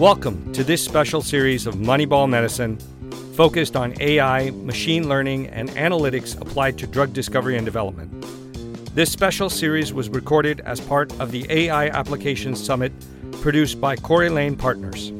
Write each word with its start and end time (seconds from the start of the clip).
Welcome 0.00 0.50
to 0.54 0.64
this 0.64 0.82
special 0.82 1.20
series 1.20 1.66
of 1.66 1.74
Moneyball 1.74 2.26
Medicine 2.26 2.78
focused 3.34 3.76
on 3.76 3.92
AI, 4.00 4.48
machine 4.48 5.10
learning, 5.10 5.48
and 5.48 5.68
analytics 5.72 6.40
applied 6.40 6.78
to 6.78 6.86
drug 6.86 7.12
discovery 7.12 7.58
and 7.58 7.66
development. 7.66 8.10
This 8.94 9.12
special 9.12 9.50
series 9.50 9.92
was 9.92 10.08
recorded 10.08 10.60
as 10.60 10.80
part 10.80 11.12
of 11.20 11.30
the 11.30 11.44
AI 11.50 11.88
Applications 11.88 12.64
Summit 12.64 12.94
produced 13.42 13.78
by 13.78 13.94
Corey 13.94 14.30
Lane 14.30 14.56
Partners. 14.56 15.12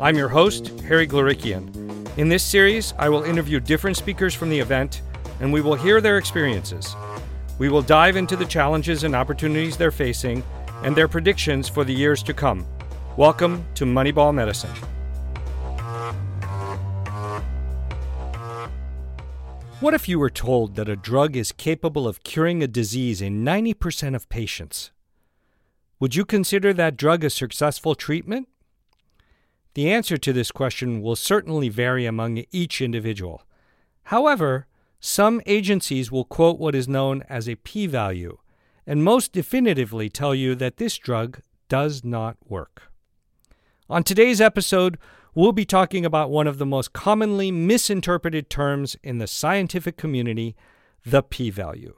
I'm 0.00 0.16
your 0.16 0.28
host, 0.28 0.72
Harry 0.80 1.06
Glorikian. 1.06 2.18
In 2.18 2.28
this 2.28 2.42
series, 2.42 2.94
I 2.98 3.08
will 3.08 3.22
interview 3.22 3.60
different 3.60 3.96
speakers 3.96 4.34
from 4.34 4.50
the 4.50 4.58
event 4.58 5.02
and 5.38 5.52
we 5.52 5.60
will 5.60 5.76
hear 5.76 6.00
their 6.00 6.18
experiences. 6.18 6.96
We 7.60 7.68
will 7.68 7.80
dive 7.80 8.16
into 8.16 8.34
the 8.34 8.44
challenges 8.44 9.04
and 9.04 9.14
opportunities 9.14 9.76
they're 9.76 9.92
facing 9.92 10.42
and 10.82 10.96
their 10.96 11.06
predictions 11.06 11.68
for 11.68 11.84
the 11.84 11.94
years 11.94 12.24
to 12.24 12.34
come. 12.34 12.66
Welcome 13.16 13.64
to 13.76 13.86
Moneyball 13.86 14.34
Medicine. 14.34 14.68
What 19.80 19.94
if 19.94 20.06
you 20.06 20.18
were 20.18 20.28
told 20.28 20.74
that 20.74 20.90
a 20.90 20.96
drug 20.96 21.34
is 21.34 21.50
capable 21.50 22.06
of 22.06 22.22
curing 22.24 22.62
a 22.62 22.66
disease 22.66 23.22
in 23.22 23.42
90% 23.42 24.14
of 24.14 24.28
patients? 24.28 24.90
Would 25.98 26.14
you 26.14 26.26
consider 26.26 26.74
that 26.74 26.98
drug 26.98 27.24
a 27.24 27.30
successful 27.30 27.94
treatment? 27.94 28.48
The 29.72 29.90
answer 29.90 30.18
to 30.18 30.34
this 30.34 30.50
question 30.50 31.00
will 31.00 31.16
certainly 31.16 31.70
vary 31.70 32.04
among 32.04 32.44
each 32.52 32.82
individual. 32.82 33.44
However, 34.02 34.66
some 35.00 35.40
agencies 35.46 36.12
will 36.12 36.26
quote 36.26 36.58
what 36.58 36.74
is 36.74 36.86
known 36.86 37.22
as 37.30 37.48
a 37.48 37.54
p 37.54 37.86
value 37.86 38.36
and 38.86 39.02
most 39.02 39.32
definitively 39.32 40.10
tell 40.10 40.34
you 40.34 40.54
that 40.56 40.76
this 40.76 40.98
drug 40.98 41.40
does 41.70 42.04
not 42.04 42.36
work. 42.46 42.92
On 43.88 44.02
today's 44.02 44.40
episode, 44.40 44.98
we'll 45.32 45.52
be 45.52 45.64
talking 45.64 46.04
about 46.04 46.28
one 46.28 46.48
of 46.48 46.58
the 46.58 46.66
most 46.66 46.92
commonly 46.92 47.52
misinterpreted 47.52 48.50
terms 48.50 48.96
in 49.04 49.18
the 49.18 49.28
scientific 49.28 49.96
community 49.96 50.56
the 51.04 51.22
p 51.22 51.50
value. 51.50 51.94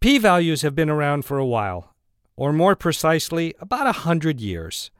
P 0.00 0.18
values 0.18 0.62
have 0.62 0.74
been 0.74 0.90
around 0.90 1.24
for 1.24 1.38
a 1.38 1.46
while, 1.46 1.94
or 2.34 2.52
more 2.52 2.74
precisely, 2.74 3.54
about 3.60 3.86
a 3.86 4.00
hundred 4.02 4.40
years. 4.40 4.90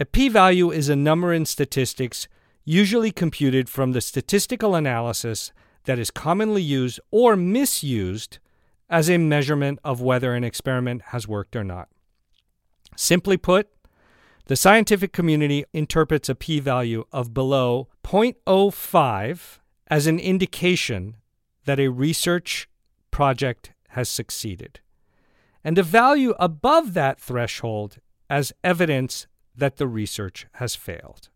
A 0.00 0.04
p 0.04 0.28
value 0.28 0.72
is 0.72 0.88
a 0.88 0.96
number 0.96 1.32
in 1.32 1.46
statistics 1.46 2.26
usually 2.64 3.12
computed 3.12 3.68
from 3.68 3.92
the 3.92 4.00
statistical 4.00 4.74
analysis 4.74 5.52
that 5.84 6.00
is 6.00 6.10
commonly 6.10 6.62
used 6.62 6.98
or 7.12 7.36
misused 7.36 8.38
as 8.88 9.08
a 9.08 9.16
measurement 9.16 9.78
of 9.84 10.00
whether 10.00 10.34
an 10.34 10.42
experiment 10.42 11.02
has 11.06 11.28
worked 11.28 11.54
or 11.54 11.62
not. 11.62 11.88
Simply 12.96 13.36
put, 13.36 13.68
the 14.46 14.56
scientific 14.56 15.12
community 15.12 15.64
interprets 15.72 16.28
a 16.28 16.34
p 16.34 16.60
value 16.60 17.04
of 17.12 17.32
below 17.34 17.88
0.05 18.04 19.58
as 19.88 20.06
an 20.06 20.18
indication 20.18 21.16
that 21.64 21.80
a 21.80 21.88
research 21.88 22.68
project 23.10 23.72
has 23.90 24.08
succeeded, 24.08 24.80
and 25.62 25.78
a 25.78 25.82
value 25.82 26.34
above 26.38 26.94
that 26.94 27.20
threshold 27.20 27.98
as 28.28 28.52
evidence 28.62 29.26
that 29.56 29.76
the 29.76 29.88
research 29.88 30.46
has 30.54 30.74
failed. 30.76 31.28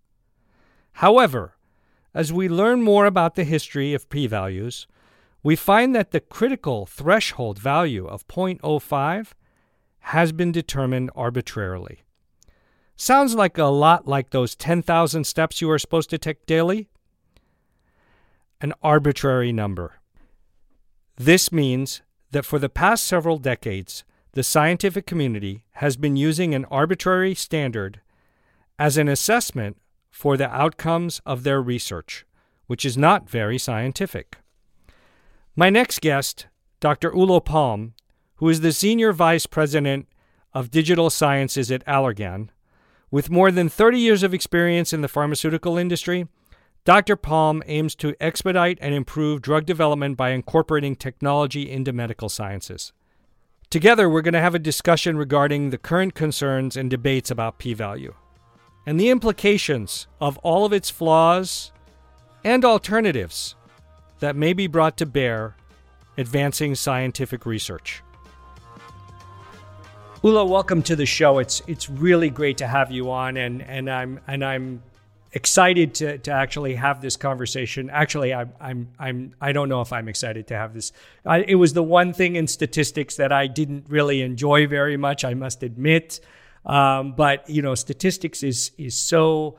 However, 0.94 1.56
as 2.14 2.32
we 2.32 2.48
learn 2.48 2.82
more 2.82 3.06
about 3.06 3.34
the 3.34 3.44
history 3.44 3.92
of 3.92 4.08
p 4.08 4.26
values, 4.26 4.86
we 5.42 5.56
find 5.56 5.94
that 5.94 6.12
the 6.12 6.20
critical 6.20 6.86
threshold 6.86 7.58
value 7.58 8.06
of 8.06 8.26
0.05 8.28 9.32
has 9.98 10.32
been 10.32 10.52
determined 10.52 11.10
arbitrarily. 11.14 12.03
Sounds 12.96 13.34
like 13.34 13.58
a 13.58 13.64
lot 13.64 14.06
like 14.06 14.30
those 14.30 14.54
10,000 14.54 15.24
steps 15.24 15.60
you 15.60 15.70
are 15.70 15.78
supposed 15.78 16.10
to 16.10 16.18
take 16.18 16.46
daily? 16.46 16.88
An 18.60 18.72
arbitrary 18.82 19.52
number. 19.52 20.00
This 21.16 21.50
means 21.50 22.02
that 22.30 22.44
for 22.44 22.58
the 22.58 22.68
past 22.68 23.04
several 23.04 23.38
decades, 23.38 24.04
the 24.32 24.42
scientific 24.42 25.06
community 25.06 25.64
has 25.74 25.96
been 25.96 26.16
using 26.16 26.54
an 26.54 26.64
arbitrary 26.66 27.34
standard 27.34 28.00
as 28.78 28.96
an 28.96 29.08
assessment 29.08 29.76
for 30.10 30.36
the 30.36 30.48
outcomes 30.48 31.20
of 31.26 31.42
their 31.42 31.60
research, 31.60 32.24
which 32.66 32.84
is 32.84 32.96
not 32.96 33.28
very 33.28 33.58
scientific. 33.58 34.38
My 35.56 35.70
next 35.70 36.00
guest, 36.00 36.46
Dr. 36.80 37.10
Ulo 37.10 37.44
Palm, 37.44 37.94
who 38.36 38.48
is 38.48 38.60
the 38.60 38.72
Senior 38.72 39.12
Vice 39.12 39.46
President 39.46 40.08
of 40.52 40.70
Digital 40.70 41.10
Sciences 41.10 41.70
at 41.70 41.84
Allergan, 41.86 42.48
with 43.14 43.30
more 43.30 43.52
than 43.52 43.68
30 43.68 43.96
years 43.96 44.24
of 44.24 44.34
experience 44.34 44.92
in 44.92 45.00
the 45.00 45.06
pharmaceutical 45.06 45.78
industry, 45.78 46.26
Dr. 46.84 47.14
Palm 47.14 47.62
aims 47.66 47.94
to 47.94 48.16
expedite 48.20 48.76
and 48.80 48.92
improve 48.92 49.40
drug 49.40 49.66
development 49.66 50.16
by 50.16 50.30
incorporating 50.30 50.96
technology 50.96 51.70
into 51.70 51.92
medical 51.92 52.28
sciences. 52.28 52.92
Together, 53.70 54.10
we're 54.10 54.20
going 54.20 54.34
to 54.34 54.40
have 54.40 54.56
a 54.56 54.58
discussion 54.58 55.16
regarding 55.16 55.70
the 55.70 55.78
current 55.78 56.16
concerns 56.16 56.76
and 56.76 56.90
debates 56.90 57.30
about 57.30 57.60
p 57.60 57.72
value 57.72 58.12
and 58.84 58.98
the 58.98 59.10
implications 59.10 60.08
of 60.20 60.36
all 60.38 60.64
of 60.64 60.72
its 60.72 60.90
flaws 60.90 61.70
and 62.42 62.64
alternatives 62.64 63.54
that 64.18 64.34
may 64.34 64.52
be 64.52 64.66
brought 64.66 64.96
to 64.96 65.06
bear 65.06 65.54
advancing 66.18 66.74
scientific 66.74 67.46
research. 67.46 68.02
Ulo, 70.24 70.48
welcome 70.48 70.82
to 70.84 70.96
the 70.96 71.04
show. 71.04 71.38
It's 71.38 71.60
it's 71.66 71.90
really 71.90 72.30
great 72.30 72.56
to 72.56 72.66
have 72.66 72.90
you 72.90 73.10
on, 73.10 73.36
and 73.36 73.60
and 73.60 73.90
I'm 73.90 74.20
and 74.26 74.42
I'm 74.42 74.82
excited 75.32 75.94
to 75.96 76.16
to 76.16 76.30
actually 76.30 76.76
have 76.76 77.02
this 77.02 77.18
conversation. 77.18 77.90
Actually, 77.90 78.32
I'm 78.32 78.50
I'm 78.58 78.88
I'm 78.98 79.34
I 79.38 79.52
don't 79.52 79.68
know 79.68 79.82
if 79.82 79.92
I'm 79.92 80.08
excited 80.08 80.46
to 80.46 80.54
have 80.54 80.72
this. 80.72 80.92
I, 81.26 81.40
it 81.40 81.56
was 81.56 81.74
the 81.74 81.82
one 81.82 82.14
thing 82.14 82.36
in 82.36 82.46
statistics 82.46 83.16
that 83.16 83.32
I 83.32 83.46
didn't 83.46 83.84
really 83.90 84.22
enjoy 84.22 84.66
very 84.66 84.96
much. 84.96 85.26
I 85.26 85.34
must 85.34 85.62
admit, 85.62 86.20
um, 86.64 87.12
but 87.12 87.46
you 87.50 87.60
know, 87.60 87.74
statistics 87.74 88.42
is 88.42 88.70
is 88.78 88.98
so 88.98 89.58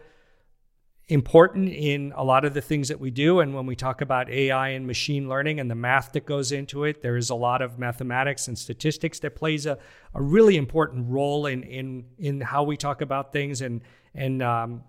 important 1.08 1.70
in 1.70 2.12
a 2.16 2.24
lot 2.24 2.46
of 2.46 2.54
the 2.54 2.62
things 2.62 2.88
that 2.88 3.00
we 3.00 3.12
do. 3.12 3.40
And 3.40 3.54
when 3.54 3.68
we 3.68 3.76
talk 3.76 4.02
about 4.02 4.30
AI 4.30 4.70
and 4.70 4.88
machine 4.88 5.30
learning 5.30 5.60
and 5.60 5.70
the 5.70 5.76
math 5.76 6.14
that 6.14 6.26
goes 6.26 6.52
into 6.52 6.84
it, 6.84 7.02
there 7.04 7.16
is 7.16 7.30
a 7.30 7.36
lot 7.36 7.62
of 7.62 7.78
mathematics 7.78 8.48
and 8.48 8.58
statistics 8.58 9.20
that 9.20 9.36
plays 9.36 9.68
a, 9.68 9.78
a 10.16 10.22
really 10.22 10.58
important 10.58 11.08
role 11.08 11.46
in, 11.46 11.62
in, 11.64 12.06
in 12.18 12.42
how 12.42 12.64
we 12.64 12.76
talk 12.76 13.02
about 13.02 13.32
things 13.32 13.62
and, 13.62 13.82
and 14.16 14.42
um, 14.42 14.84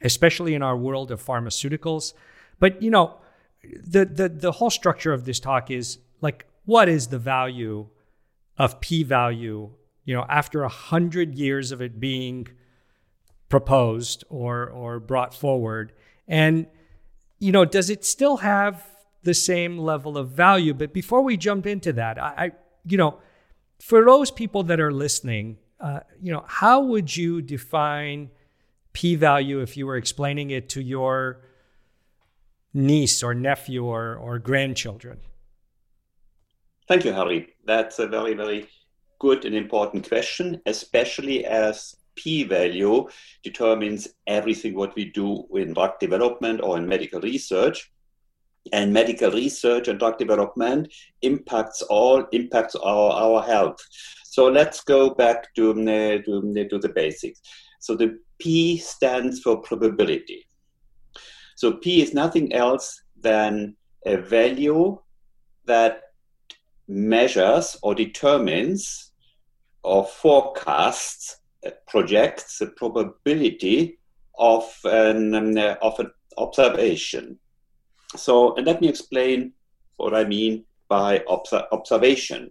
especially 0.00 0.54
in 0.54 0.62
our 0.62 0.76
world 0.76 1.10
of 1.10 1.22
pharmaceuticals. 1.22 2.14
But, 2.58 2.82
you 2.82 2.90
know, 2.90 3.18
the, 3.62 4.06
the, 4.06 4.28
the 4.30 4.52
whole 4.52 4.70
structure 4.70 5.12
of 5.12 5.26
this 5.26 5.38
talk 5.38 5.70
is 5.70 5.98
like, 6.22 6.46
what 6.64 6.88
is 6.88 7.08
the 7.08 7.18
value 7.18 7.88
of 8.56 8.80
p 8.80 9.02
value, 9.02 9.70
you 10.04 10.14
know, 10.14 10.24
after 10.28 10.62
a 10.62 10.68
hundred 10.68 11.34
years 11.34 11.72
of 11.72 11.82
it 11.82 12.00
being 12.00 12.48
proposed 13.52 14.24
or 14.30 14.66
or 14.70 14.98
brought 14.98 15.34
forward. 15.34 15.92
And 16.26 16.66
you 17.38 17.52
know 17.52 17.66
does 17.66 17.90
it 17.90 18.02
still 18.02 18.38
have 18.38 18.74
the 19.24 19.34
same 19.34 19.76
level 19.76 20.16
of 20.16 20.30
value? 20.30 20.72
But 20.72 20.94
before 20.94 21.20
we 21.20 21.36
jump 21.36 21.66
into 21.66 21.92
that 21.92 22.14
i, 22.28 22.30
I 22.44 22.46
you 22.92 22.96
know 22.96 23.18
for 23.78 24.02
those 24.04 24.30
people 24.30 24.62
that 24.70 24.80
are 24.80 24.90
listening 24.90 25.58
uh, 25.80 26.00
you 26.24 26.32
know 26.32 26.44
how 26.46 26.80
would 26.80 27.14
you 27.14 27.42
define 27.42 28.30
p 28.94 29.16
value 29.16 29.60
if 29.60 29.76
you 29.76 29.86
were 29.86 29.98
explaining 30.04 30.48
it 30.50 30.70
to 30.70 30.80
your 30.80 31.42
niece 32.72 33.22
or 33.22 33.34
nephew 33.34 33.84
or, 33.84 34.16
or 34.16 34.38
grandchildren? 34.38 35.18
Thank 36.88 37.04
you 37.04 37.12
harry. 37.12 37.40
That's 37.66 37.98
a 37.98 38.06
very 38.06 38.32
very 38.32 38.60
good 39.18 39.44
and 39.44 39.54
important 39.54 40.08
question 40.08 40.46
especially 40.64 41.44
as 41.44 41.96
p-value 42.16 43.08
determines 43.42 44.08
everything 44.26 44.74
what 44.74 44.94
we 44.94 45.06
do 45.06 45.46
in 45.54 45.72
drug 45.72 45.98
development 45.98 46.60
or 46.62 46.76
in 46.78 46.86
medical 46.86 47.20
research. 47.20 47.90
And 48.72 48.92
medical 48.92 49.30
research 49.30 49.88
and 49.88 49.98
drug 49.98 50.18
development 50.18 50.92
impacts 51.22 51.82
all 51.82 52.24
impacts 52.32 52.76
our, 52.76 53.12
our 53.12 53.42
health. 53.42 53.78
So 54.24 54.46
let's 54.46 54.82
go 54.82 55.10
back 55.10 55.52
to, 55.56 55.74
to, 55.74 56.68
to 56.68 56.78
the 56.78 56.92
basics. 56.94 57.40
So 57.80 57.96
the 57.96 58.18
p 58.38 58.76
stands 58.78 59.40
for 59.40 59.60
probability. 59.60 60.46
So 61.56 61.72
p 61.72 62.02
is 62.02 62.14
nothing 62.14 62.52
else 62.52 63.02
than 63.20 63.76
a 64.06 64.16
value 64.16 64.98
that 65.64 66.02
measures 66.88 67.76
or 67.82 67.94
determines 67.94 69.12
or 69.82 70.04
forecasts 70.04 71.38
projects 71.86 72.58
the 72.58 72.66
probability 72.68 73.98
of 74.38 74.64
an, 74.84 75.34
um, 75.34 75.56
uh, 75.56 75.74
of 75.82 75.98
an 76.00 76.10
observation. 76.36 77.38
So 78.16 78.54
and 78.56 78.66
let 78.66 78.80
me 78.80 78.88
explain 78.88 79.52
what 79.96 80.14
I 80.14 80.24
mean 80.24 80.64
by 80.88 81.22
obser- 81.28 81.66
observation. 81.72 82.50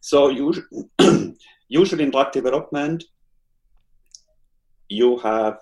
So 0.00 0.28
usually, 0.28 0.66
usually 1.68 2.04
in 2.04 2.10
drug 2.10 2.32
development, 2.32 3.04
you 4.88 5.18
have 5.18 5.58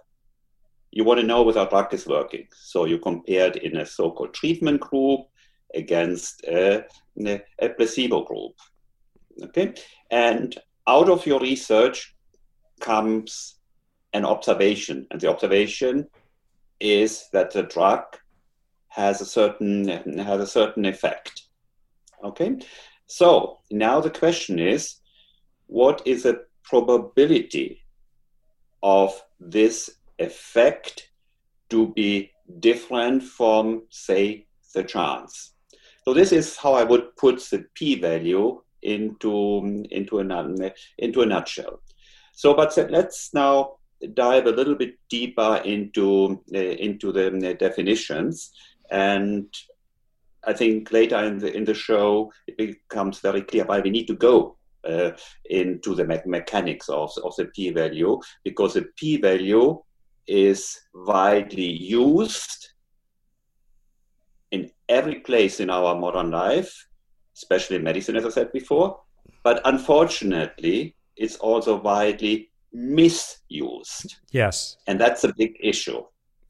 you 0.91 1.05
want 1.05 1.21
to 1.21 1.27
know 1.27 1.43
whether 1.43 1.61
a 1.61 1.69
drug 1.69 1.93
is 1.93 2.07
working. 2.07 2.47
So 2.55 2.87
you 2.87 2.99
compared 2.99 3.57
in 3.57 3.77
a 3.77 3.87
so-called 3.87 4.33
treatment 4.33 4.81
group 4.81 5.21
against 5.75 6.43
a, 6.45 6.85
a 7.61 7.69
placebo 7.77 8.25
group. 8.25 8.53
Okay, 9.43 9.75
and 10.11 10.59
out 10.87 11.11
of 11.11 11.27
your 11.27 11.41
research 11.41 12.17
comes 12.81 13.57
an 14.13 14.25
observation, 14.25 15.07
and 15.11 15.21
the 15.21 15.29
observation 15.29 16.09
is 16.81 17.29
that 17.33 17.51
the 17.51 17.63
drug 17.65 18.05
has 18.89 19.21
a 19.21 19.27
certain 19.27 19.87
has 20.19 20.41
a 20.41 20.47
certain 20.47 20.85
effect. 20.85 21.43
Okay, 22.25 22.59
so 23.07 23.59
now 23.71 24.01
the 24.01 24.11
question 24.11 24.59
is, 24.59 24.97
what 25.67 26.03
is 26.07 26.23
the 26.23 26.45
probability 26.65 27.83
of 28.83 29.23
this 29.39 29.91
effect 30.19 31.11
to 31.71 31.93
be 31.95 32.31
different 32.61 33.23
from, 33.23 33.83
say, 33.91 34.47
the 34.75 34.83
chance? 34.83 35.55
So 36.05 36.15
this 36.15 36.33
is 36.33 36.57
how 36.57 36.73
I 36.73 36.85
would 36.85 37.15
put 37.17 37.39
the 37.51 37.67
p-value 37.75 38.63
into 38.83 39.85
into 39.91 40.21
a 40.21 40.73
into 40.99 41.23
a 41.23 41.27
nutshell. 41.27 41.83
So, 42.39 42.55
but 42.55 42.73
let's 42.89 43.35
now 43.35 43.79
dive 44.15 44.47
a 44.47 44.53
little 44.53 44.77
bit 44.77 44.95
deeper 45.11 45.61
into 45.65 46.41
uh, 46.55 46.59
into 46.87 47.11
the 47.11 47.57
definitions 47.59 48.53
and 48.93 49.53
I 50.45 50.53
think 50.53 50.93
later 50.93 51.19
in 51.25 51.39
the 51.39 51.53
in 51.53 51.65
the 51.65 51.75
show 51.75 52.31
it 52.47 52.57
becomes 52.57 53.19
very 53.19 53.43
clear 53.43 53.65
why 53.65 53.81
we 53.81 53.91
need 53.91 54.07
to 54.07 54.15
go 54.15 54.57
uh, 54.89 55.11
into 55.51 55.97
the 55.97 56.05
me- 56.05 56.27
mechanics 56.27 56.89
of, 56.89 57.11
of 57.25 57.35
the 57.35 57.47
p-value 57.47 58.21
because 58.45 58.75
the 58.75 58.87
p-value 58.95 59.83
is 60.29 60.79
widely 60.95 61.73
used 62.07 62.69
in 64.53 64.71
every 64.89 65.17
place 65.17 65.59
in 65.59 65.71
our 65.71 65.97
modern 65.97 66.31
life, 66.31 66.87
especially 67.37 67.77
in 67.77 67.83
medicine, 67.83 68.15
as 68.15 68.25
I 68.25 68.31
said 68.31 68.53
before. 68.53 69.01
But 69.43 69.61
unfortunately, 69.65 70.95
it's 71.19 71.37
also 71.37 71.81
widely 71.81 72.51
misused. 72.73 74.17
Yes. 74.31 74.77
And 74.87 75.01
that's 75.01 75.25
a 75.25 75.33
big 75.37 75.57
issue. 75.61 76.03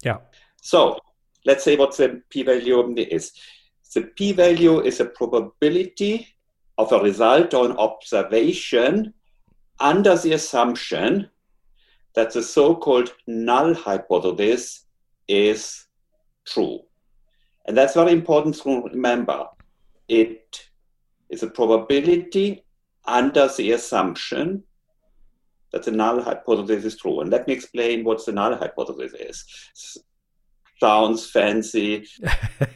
Yeah. 0.03 0.19
So 0.61 0.99
let's 1.45 1.65
say 1.65 1.77
what 1.77 1.97
the 1.97 2.23
p-value 2.31 2.95
is. 2.97 3.33
The 3.95 4.03
p-value 4.03 4.81
is 4.81 5.01
a 5.01 5.07
probability 5.07 6.29
of 6.77 6.93
a 6.93 7.01
result 7.01 7.55
or 7.55 7.67
an 7.67 7.77
observation 7.77 9.15
under 9.81 10.17
the 10.17 10.33
assumption 10.35 11.31
that 12.15 12.33
the 12.33 12.43
so-called 12.43 13.15
null 13.27 13.75
hypothesis 13.75 14.85
is 15.27 15.87
true. 16.47 16.81
And 17.67 17.77
that's 17.77 17.95
very 17.95 18.13
important 18.13 18.57
to 18.57 18.83
remember. 18.83 19.47
It 20.09 20.69
is 21.31 21.43
a 21.43 21.51
probability 21.51 22.65
under 23.07 23.49
the 23.57 23.73
assumption 23.73 24.63
that 25.73 25.83
the 25.83 25.91
null 25.91 26.23
hypothesis 26.23 26.85
is 26.85 26.97
true. 26.97 27.21
And 27.21 27.31
let 27.31 27.47
me 27.47 27.53
explain 27.53 28.05
what 28.05 28.25
the 28.25 28.33
null 28.33 28.57
hypothesis 28.57 29.13
is 29.15 29.99
sounds 30.81 31.29
fancy, 31.31 32.07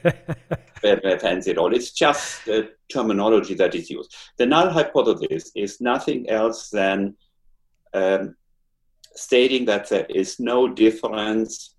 very 0.82 1.18
fancy 1.18 1.52
at 1.52 1.58
all. 1.58 1.74
It's 1.74 1.92
just 1.92 2.44
the 2.44 2.70
terminology 2.92 3.54
that 3.54 3.74
is 3.74 3.90
used. 3.90 4.14
The 4.38 4.46
null 4.46 4.70
hypothesis 4.70 5.52
is 5.54 5.80
nothing 5.80 6.28
else 6.28 6.70
than 6.70 7.14
um, 7.94 8.34
stating 9.14 9.64
that 9.66 9.88
there 9.88 10.06
is 10.08 10.40
no 10.40 10.68
difference 10.68 11.76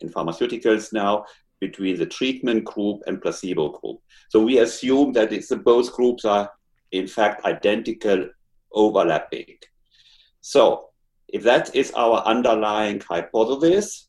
in 0.00 0.10
pharmaceuticals 0.10 0.92
now 0.92 1.24
between 1.60 1.96
the 1.96 2.06
treatment 2.06 2.64
group 2.64 3.00
and 3.06 3.22
placebo 3.22 3.68
group. 3.70 4.00
So 4.28 4.42
we 4.42 4.58
assume 4.58 5.12
that 5.12 5.30
both 5.64 5.92
groups 5.92 6.24
are 6.24 6.50
in 6.92 7.06
fact 7.06 7.44
identical, 7.44 8.28
overlapping. 8.72 9.56
So 10.40 10.90
if 11.28 11.42
that 11.44 11.74
is 11.74 11.92
our 11.92 12.18
underlying 12.24 13.00
hypothesis, 13.00 14.08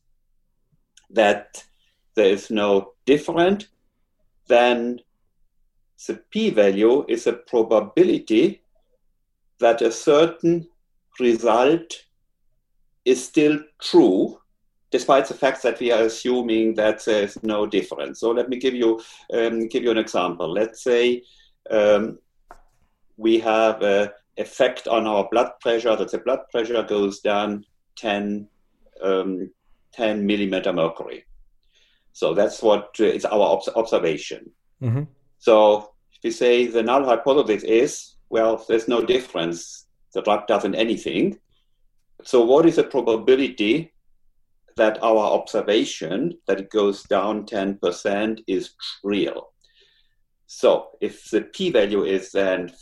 that 1.10 1.64
there 2.14 2.28
is 2.28 2.50
no 2.50 2.92
different, 3.06 3.68
then 4.48 5.00
the 6.06 6.14
p-value 6.30 7.04
is 7.08 7.26
a 7.26 7.32
probability 7.32 8.62
that 9.60 9.80
a 9.80 9.90
certain 9.90 10.68
result 11.18 12.04
is 13.04 13.24
still 13.24 13.58
true 13.80 14.38
despite 14.90 15.26
the 15.26 15.34
fact 15.34 15.62
that 15.62 15.80
we 15.80 15.90
are 15.90 16.02
assuming 16.02 16.74
that 16.74 17.04
there 17.04 17.24
is 17.24 17.42
no 17.42 17.66
difference. 17.66 18.20
So 18.20 18.30
let 18.30 18.48
me 18.48 18.58
give 18.58 18.74
you 18.74 19.00
um, 19.32 19.66
give 19.66 19.82
you 19.82 19.90
an 19.90 19.98
example. 19.98 20.52
Let's 20.52 20.84
say 20.84 21.22
um, 21.68 22.18
we 23.16 23.38
have 23.38 23.82
an 23.82 24.10
effect 24.36 24.88
on 24.88 25.06
our 25.06 25.28
blood 25.30 25.52
pressure 25.60 25.96
that 25.96 26.10
the 26.10 26.18
blood 26.18 26.40
pressure 26.50 26.82
goes 26.82 27.20
down 27.20 27.64
10 27.96 28.48
um, 29.02 29.50
10 29.92 30.26
millimeter 30.26 30.72
mercury. 30.72 31.24
So 32.12 32.34
that's 32.34 32.62
what 32.62 32.96
uh, 33.00 33.04
is 33.04 33.24
our 33.24 33.40
ob- 33.40 33.76
observation. 33.76 34.50
Mm-hmm. 34.82 35.02
So 35.38 35.90
if 36.12 36.20
we 36.22 36.30
say 36.30 36.66
the 36.66 36.82
null 36.82 37.04
hypothesis 37.04 37.64
is, 37.64 38.14
well, 38.30 38.64
there's 38.68 38.88
no 38.88 39.04
difference. 39.04 39.86
The 40.12 40.22
drug 40.22 40.46
doesn't 40.46 40.74
anything. 40.74 41.38
So 42.22 42.44
what 42.44 42.66
is 42.66 42.76
the 42.76 42.84
probability 42.84 43.92
that 44.76 45.02
our 45.02 45.32
observation 45.38 46.38
that 46.46 46.60
it 46.60 46.70
goes 46.70 47.02
down 47.04 47.46
10% 47.46 48.42
is 48.46 48.70
real? 49.02 49.52
So 50.46 50.90
if 51.00 51.30
the 51.30 51.42
p-value 51.42 52.04
is 52.04 52.32
then 52.32 52.72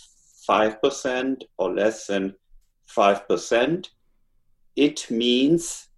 5% 0.49 1.43
or 1.59 1.73
less 1.75 2.07
than 2.07 2.35
5%, 2.97 3.89
it 4.77 5.11
means 5.11 5.89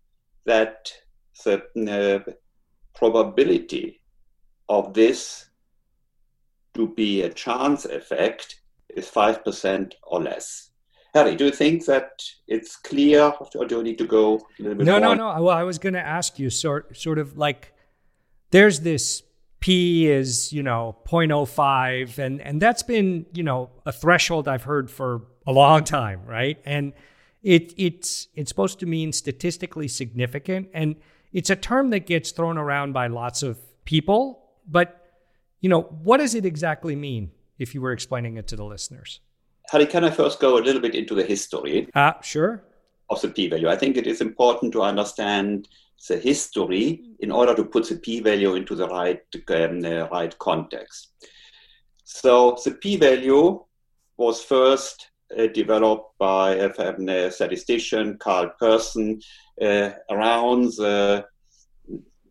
that 0.46 0.92
the 1.44 2.24
uh, 2.26 2.32
probability 2.94 4.00
of 4.68 4.94
this 4.94 5.46
to 6.74 6.88
be 6.88 7.22
a 7.22 7.30
chance 7.30 7.84
effect 7.84 8.60
is 8.94 9.08
5% 9.10 9.92
or 10.04 10.22
less. 10.22 10.70
Harry, 11.14 11.36
do 11.36 11.44
you 11.44 11.52
think 11.52 11.84
that 11.86 12.10
it's 12.48 12.76
clear 12.76 13.32
or 13.54 13.66
do 13.66 13.76
you 13.76 13.82
need 13.84 13.98
to 13.98 14.06
go 14.06 14.34
a 14.58 14.62
little 14.62 14.74
bit 14.78 14.84
No, 14.86 14.98
more? 14.98 15.14
no, 15.14 15.32
no. 15.36 15.42
Well, 15.42 15.56
I 15.56 15.62
was 15.62 15.78
going 15.78 15.94
to 15.94 16.04
ask 16.04 16.38
you 16.38 16.50
sort, 16.50 16.96
sort 16.96 17.18
of 17.18 17.38
like 17.38 17.72
there's 18.50 18.80
this 18.80 19.22
P 19.64 20.06
is, 20.06 20.52
you 20.52 20.62
know, 20.62 20.94
0.05 21.08 22.18
and 22.18 22.42
and 22.42 22.60
that's 22.60 22.82
been, 22.82 23.24
you 23.32 23.42
know, 23.42 23.70
a 23.86 23.92
threshold 23.92 24.46
I've 24.46 24.64
heard 24.64 24.90
for 24.90 25.22
a 25.46 25.52
long 25.52 25.84
time, 25.84 26.20
right? 26.26 26.58
And 26.66 26.92
it 27.42 27.72
it's 27.78 28.28
it's 28.34 28.50
supposed 28.50 28.78
to 28.80 28.86
mean 28.86 29.10
statistically 29.14 29.88
significant 29.88 30.68
and 30.74 30.96
it's 31.32 31.48
a 31.48 31.56
term 31.56 31.88
that 31.90 32.04
gets 32.06 32.30
thrown 32.30 32.58
around 32.58 32.92
by 32.92 33.06
lots 33.06 33.42
of 33.42 33.58
people, 33.86 34.50
but 34.68 35.00
you 35.62 35.70
know, 35.70 35.80
what 35.80 36.18
does 36.18 36.34
it 36.34 36.44
exactly 36.44 36.94
mean 36.94 37.30
if 37.58 37.74
you 37.74 37.80
were 37.80 37.92
explaining 37.92 38.36
it 38.36 38.46
to 38.48 38.56
the 38.56 38.66
listeners? 38.66 39.20
Harry, 39.70 39.86
can 39.86 40.04
I 40.04 40.10
first 40.10 40.40
go 40.40 40.58
a 40.58 40.60
little 40.60 40.82
bit 40.82 40.94
into 40.94 41.14
the 41.14 41.24
history? 41.24 41.88
Ah, 41.94 42.18
uh, 42.18 42.20
sure. 42.20 42.62
Of 43.08 43.22
the 43.22 43.28
p-value. 43.28 43.68
I 43.70 43.76
think 43.76 43.96
it 43.96 44.06
is 44.06 44.20
important 44.20 44.72
to 44.72 44.82
understand 44.82 45.68
the 46.08 46.18
history 46.18 47.02
in 47.20 47.30
order 47.30 47.54
to 47.54 47.64
put 47.64 47.88
the 47.88 47.96
p-value 47.96 48.54
into 48.54 48.74
the 48.74 48.88
right, 48.88 49.20
um, 49.50 49.80
the 49.80 50.08
right 50.12 50.38
context. 50.38 51.12
So 52.04 52.56
the 52.64 52.72
p-value 52.72 53.64
was 54.16 54.42
first 54.42 55.10
uh, 55.36 55.46
developed 55.48 56.18
by 56.18 56.54
a, 56.56 57.30
statistician, 57.30 58.18
Karl 58.18 58.50
Pearson, 58.60 59.20
uh, 59.60 59.90
around 60.10 60.72
the 60.76 61.24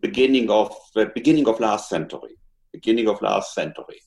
beginning 0.02 0.50
of 0.50 0.76
the 0.96 1.12
beginning 1.16 1.48
of 1.48 1.60
last 1.60 1.90
century, 1.90 2.38
beginning 2.72 3.08
of 3.08 3.22
last 3.22 3.54
century. 3.54 4.00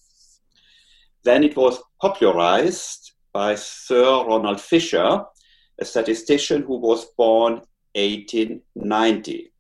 Then 1.25 1.43
it 1.43 1.57
was 1.57 1.83
popularized 2.01 3.13
by 3.33 3.57
Sir 3.57 4.25
Ronald 4.25 4.61
Fisher, 4.61 5.25
a 5.79 5.85
statistician 5.85 6.63
who 6.63 6.77
was 6.77 7.07
born 7.19 7.63
1890. 7.97 9.53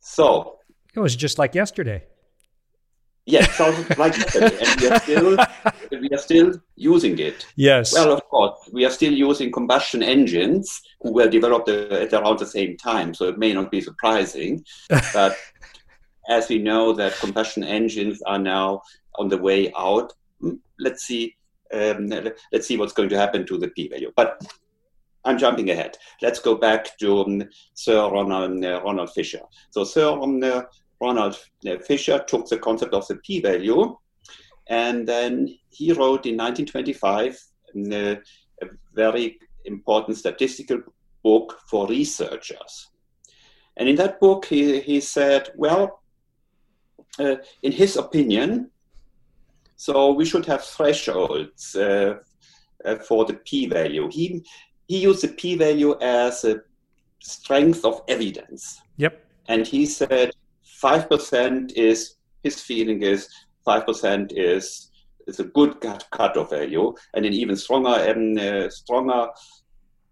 So 0.00 0.58
it 0.94 1.00
was 1.00 1.16
just 1.16 1.38
like 1.38 1.54
yesterday. 1.54 2.04
Yes, 3.24 3.54
sounds 3.54 3.88
like 3.98 4.16
yesterday, 4.16 4.58
and 4.60 4.80
we 4.80 4.88
are 4.88 4.98
still 4.98 5.36
we 5.92 6.08
are 6.10 6.18
still 6.18 6.54
using 6.74 7.18
it. 7.20 7.46
Yes. 7.54 7.92
Well, 7.92 8.12
of 8.12 8.24
course, 8.28 8.58
we 8.72 8.84
are 8.84 8.90
still 8.90 9.12
using 9.12 9.52
combustion 9.52 10.02
engines 10.02 10.82
who 11.00 11.12
were 11.12 11.28
developed 11.28 11.68
at 11.68 12.12
around 12.12 12.40
the 12.40 12.46
same 12.46 12.76
time, 12.76 13.14
so 13.14 13.28
it 13.28 13.38
may 13.38 13.52
not 13.52 13.70
be 13.70 13.80
surprising. 13.80 14.64
but 15.14 15.36
as 16.28 16.48
we 16.48 16.58
know 16.58 16.92
that 16.94 17.14
combustion 17.14 17.62
engines 17.62 18.20
are 18.22 18.40
now 18.40 18.82
on 19.14 19.28
the 19.28 19.38
way 19.38 19.72
out, 19.78 20.12
hmm, 20.40 20.54
let's 20.80 21.04
see. 21.04 21.36
Um, 21.72 22.08
let's 22.52 22.66
see 22.66 22.76
what's 22.76 22.92
going 22.92 23.08
to 23.08 23.16
happen 23.16 23.46
to 23.46 23.56
the 23.56 23.68
p-value. 23.68 24.12
But 24.14 24.44
I'm 25.24 25.38
jumping 25.38 25.70
ahead. 25.70 25.96
Let's 26.20 26.40
go 26.40 26.54
back 26.56 26.98
to 26.98 27.22
um, 27.22 27.44
Sir 27.74 28.10
Ronald, 28.10 28.64
uh, 28.64 28.82
Ronald 28.82 29.10
Fisher. 29.12 29.40
So 29.70 29.84
Sir 29.84 30.08
um, 30.08 30.42
uh, 30.42 30.62
Ronald 31.00 31.38
uh, 31.68 31.78
Fisher 31.78 32.24
took 32.26 32.48
the 32.48 32.58
concept 32.58 32.94
of 32.94 33.06
the 33.08 33.16
p-value, 33.16 33.96
and 34.68 35.06
then 35.06 35.48
he 35.70 35.92
wrote 35.92 36.26
in 36.26 36.36
1925 36.36 37.38
um, 37.74 37.92
uh, 37.92 38.16
a 38.62 38.68
very 38.94 39.38
important 39.64 40.16
statistical 40.16 40.80
book 41.22 41.60
for 41.68 41.86
researchers. 41.86 42.90
And 43.76 43.88
in 43.88 43.96
that 43.96 44.20
book, 44.20 44.46
he, 44.46 44.80
he 44.80 45.00
said, 45.00 45.50
well, 45.56 46.02
uh, 47.18 47.36
in 47.62 47.72
his 47.72 47.96
opinion, 47.96 48.70
so 49.76 50.12
we 50.12 50.24
should 50.24 50.46
have 50.46 50.64
thresholds 50.64 51.74
uh, 51.74 52.14
uh, 52.84 52.96
for 52.96 53.24
the 53.24 53.34
p-value. 53.34 54.08
He 54.10 54.44
he 54.92 54.98
used 54.98 55.22
the 55.22 55.28
p-value 55.28 55.98
as 56.02 56.44
a 56.44 56.60
strength 57.18 57.82
of 57.82 58.02
evidence. 58.08 58.82
Yep. 58.98 59.24
And 59.48 59.66
he 59.66 59.86
said 59.86 60.32
five 60.84 61.08
percent 61.08 61.72
is 61.88 62.16
his 62.42 62.60
feeling 62.60 63.02
is 63.02 63.26
five 63.64 63.86
percent 63.86 64.32
is 64.36 64.90
is 65.26 65.40
a 65.40 65.44
good 65.44 65.80
cut 65.80 66.04
cutoff 66.10 66.50
value, 66.50 66.94
and 67.14 67.24
an 67.24 67.32
even 67.32 67.56
stronger 67.56 67.96
um, 68.10 68.36
uh, 68.36 68.68
stronger 68.68 69.28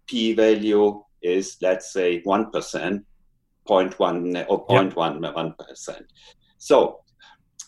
p-value 0.07 1.03
is 1.21 1.57
let's 1.61 1.93
say 1.93 2.21
one 2.23 2.49
percent, 2.49 3.05
0.1 3.67 4.45
or 4.49 4.65
0.1 4.65 5.57
percent. 5.59 6.05
So 6.57 7.01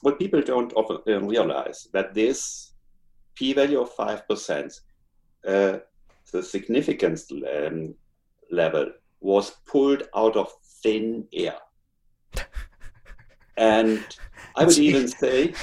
what 0.01 0.17
people 0.17 0.41
don't 0.41 0.73
often 0.73 0.97
uh, 1.07 1.21
realize 1.21 1.89
that 1.93 2.15
this 2.15 2.73
p-value 3.35 3.81
of 3.81 3.91
five 3.91 4.27
percent, 4.27 4.73
uh, 5.47 5.77
the 6.33 6.43
significance 6.43 7.31
um, 7.31 7.95
level 8.51 8.91
was 9.21 9.51
pulled 9.65 10.03
out 10.13 10.35
of 10.35 10.51
thin 10.83 11.25
air, 11.33 11.55
and 13.57 14.03
I 14.57 14.65
would 14.65 14.77
even 14.77 15.07
say, 15.07 15.53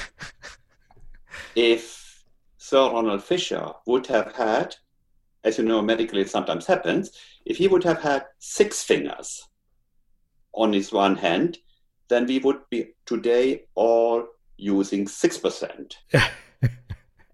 if 1.55 2.23
Sir 2.57 2.89
Ronald 2.89 3.23
Fisher 3.23 3.71
would 3.85 4.07
have 4.07 4.33
had, 4.33 4.75
as 5.43 5.59
you 5.59 5.63
know, 5.63 5.83
medically 5.83 6.21
it 6.21 6.29
sometimes 6.31 6.65
happens, 6.65 7.11
if 7.45 7.57
he 7.57 7.67
would 7.67 7.83
have 7.83 8.01
had 8.01 8.25
six 8.39 8.81
fingers 8.83 9.47
on 10.53 10.73
his 10.73 10.91
one 10.91 11.15
hand 11.15 11.59
then 12.11 12.25
we 12.27 12.39
would 12.39 12.59
be 12.69 12.89
today 13.05 13.63
all 13.73 14.27
using 14.57 15.05
6%. 15.05 15.93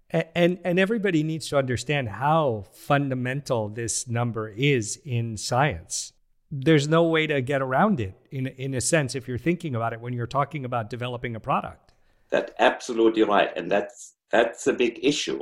and 0.09 0.59
and 0.63 0.79
everybody 0.79 1.23
needs 1.23 1.47
to 1.49 1.57
understand 1.57 2.09
how 2.09 2.65
fundamental 2.71 3.69
this 3.69 4.07
number 4.07 4.49
is 4.49 4.99
in 5.05 5.37
science. 5.37 6.13
There's 6.49 6.87
no 6.87 7.03
way 7.03 7.27
to 7.27 7.41
get 7.41 7.61
around 7.61 7.99
it 7.99 8.15
in 8.31 8.47
in 8.47 8.73
a 8.73 8.81
sense 8.81 9.15
if 9.15 9.27
you're 9.27 9.37
thinking 9.37 9.75
about 9.75 9.93
it 9.93 9.99
when 9.99 10.13
you're 10.13 10.27
talking 10.27 10.63
about 10.65 10.89
developing 10.89 11.35
a 11.35 11.39
product. 11.39 11.93
That's 12.29 12.51
absolutely 12.59 13.23
right 13.23 13.51
and 13.55 13.69
that's 13.69 14.15
that's 14.31 14.67
a 14.67 14.73
big 14.73 14.99
issue. 15.03 15.41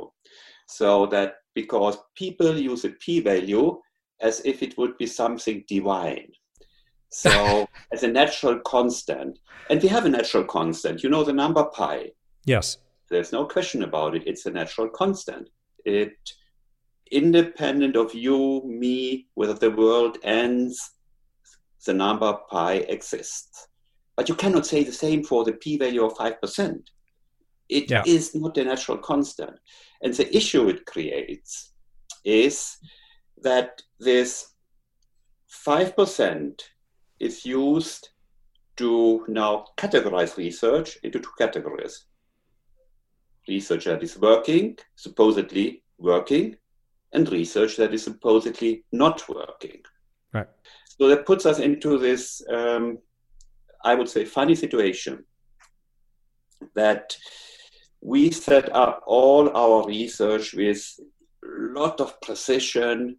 So 0.66 1.06
that 1.06 1.36
because 1.54 1.96
people 2.16 2.56
use 2.58 2.84
a 2.84 2.90
p 2.90 3.20
value 3.20 3.80
as 4.20 4.40
if 4.44 4.62
it 4.62 4.76
would 4.78 4.96
be 4.98 5.06
something 5.06 5.64
divine. 5.68 6.32
So 7.10 7.68
as 7.92 8.02
a 8.02 8.08
natural 8.08 8.58
constant, 8.60 9.38
and 9.70 9.80
we 9.80 9.88
have 9.88 10.06
a 10.06 10.08
natural 10.08 10.44
constant, 10.44 11.02
you 11.02 11.10
know 11.10 11.22
the 11.22 11.32
number 11.32 11.64
pi. 11.64 12.10
Yes. 12.44 12.78
There's 13.10 13.32
no 13.32 13.44
question 13.44 13.82
about 13.82 14.14
it. 14.16 14.24
It's 14.26 14.46
a 14.46 14.50
natural 14.50 14.88
constant. 14.88 15.48
It 15.84 16.16
independent 17.10 17.96
of 17.96 18.14
you, 18.14 18.62
me, 18.64 19.28
whether 19.34 19.54
the 19.54 19.70
world 19.70 20.18
ends, 20.24 20.90
the 21.84 21.94
number 21.94 22.36
pi 22.50 22.74
exists. 22.74 23.68
But 24.16 24.28
you 24.28 24.34
cannot 24.34 24.66
say 24.66 24.82
the 24.82 24.92
same 24.92 25.22
for 25.22 25.44
the 25.44 25.52
p-value 25.52 26.04
of 26.04 26.14
5%. 26.14 26.80
It 27.68 27.90
yeah. 27.90 28.02
is 28.06 28.34
not 28.34 28.56
a 28.58 28.64
natural 28.64 28.98
constant. 28.98 29.58
And 30.02 30.14
the 30.14 30.34
issue 30.36 30.68
it 30.68 30.86
creates 30.86 31.72
is 32.24 32.76
that 33.42 33.82
this 34.00 34.54
5% 35.66 36.60
is 37.20 37.44
used 37.44 38.08
to 38.76 39.24
now 39.28 39.66
categorize 39.76 40.36
research 40.36 40.98
into 41.02 41.18
two 41.20 41.30
categories. 41.38 42.06
Research 43.48 43.84
that 43.84 44.02
is 44.02 44.18
working, 44.18 44.76
supposedly 44.96 45.82
working, 45.98 46.56
and 47.12 47.30
research 47.30 47.76
that 47.76 47.94
is 47.94 48.02
supposedly 48.02 48.84
not 48.92 49.28
working. 49.28 49.80
Right. 50.32 50.48
So 50.86 51.08
that 51.08 51.26
puts 51.26 51.46
us 51.46 51.58
into 51.58 51.98
this, 51.98 52.42
um, 52.52 52.98
I 53.84 53.94
would 53.94 54.08
say, 54.08 54.24
funny 54.24 54.54
situation 54.54 55.24
that 56.74 57.16
we 58.00 58.30
set 58.30 58.74
up 58.74 59.02
all 59.06 59.54
our 59.56 59.86
research 59.86 60.54
with 60.54 60.82
a 61.44 61.80
lot 61.80 62.00
of 62.00 62.20
precision 62.20 63.18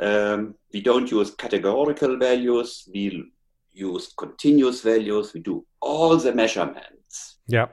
um, 0.00 0.54
we 0.72 0.80
don't 0.80 1.10
use 1.10 1.34
categorical 1.34 2.16
values. 2.18 2.88
We 2.92 3.32
use 3.72 4.12
continuous 4.16 4.80
values. 4.82 5.34
We 5.34 5.40
do 5.40 5.66
all 5.80 6.16
the 6.16 6.34
measurements. 6.34 7.38
Yeah. 7.46 7.66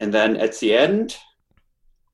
And 0.00 0.12
then 0.12 0.36
at 0.36 0.58
the 0.58 0.74
end, 0.74 1.16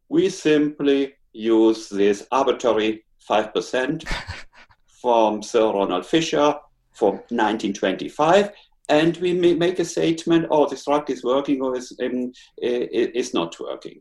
we 0.08 0.28
simply 0.28 1.14
use 1.32 1.88
this 1.88 2.26
arbitrary 2.30 3.04
5% 3.28 4.06
from 4.86 5.42
Sir 5.42 5.72
Ronald 5.72 6.06
Fisher 6.06 6.54
from 6.92 7.14
1925 7.30 8.50
and 8.88 9.16
we 9.18 9.32
make 9.32 9.78
a 9.78 9.84
statement 9.84 10.46
oh 10.50 10.68
this 10.68 10.84
drug 10.84 11.08
is 11.08 11.24
working 11.24 11.62
or 11.62 11.74
is, 11.76 11.96
um, 12.02 12.32
is 12.58 13.32
not 13.32 13.58
working 13.58 13.98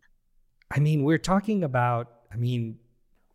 i 0.72 0.80
mean 0.80 1.04
we're 1.04 1.18
talking 1.18 1.64
about 1.64 2.12
i 2.34 2.36
mean 2.36 2.78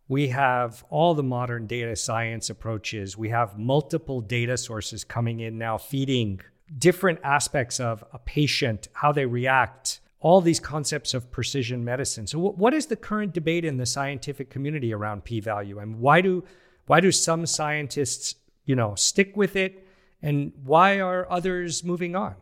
we 0.07 0.29
have 0.29 0.85
all 0.89 1.13
the 1.13 1.23
modern 1.23 1.67
data 1.67 1.95
science 1.95 2.49
approaches. 2.49 3.17
We 3.17 3.29
have 3.29 3.57
multiple 3.57 4.21
data 4.21 4.57
sources 4.57 5.03
coming 5.03 5.41
in 5.41 5.57
now, 5.57 5.77
feeding 5.77 6.39
different 6.77 7.19
aspects 7.23 7.79
of 7.79 8.03
a 8.13 8.19
patient, 8.19 8.87
how 8.93 9.11
they 9.11 9.25
react, 9.25 9.99
all 10.19 10.41
these 10.41 10.59
concepts 10.59 11.13
of 11.13 11.31
precision 11.31 11.83
medicine. 11.83 12.25
So, 12.27 12.39
what 12.39 12.73
is 12.73 12.87
the 12.87 12.95
current 12.95 13.33
debate 13.33 13.65
in 13.65 13.77
the 13.77 13.85
scientific 13.85 14.49
community 14.49 14.93
around 14.93 15.23
p-value, 15.23 15.79
and 15.79 15.99
why 15.99 16.21
do 16.21 16.43
why 16.87 16.99
do 17.01 17.11
some 17.11 17.45
scientists, 17.45 18.35
you 18.65 18.75
know, 18.75 18.95
stick 18.95 19.35
with 19.35 19.55
it, 19.55 19.85
and 20.21 20.53
why 20.63 20.99
are 20.99 21.29
others 21.29 21.83
moving 21.83 22.15
on? 22.15 22.35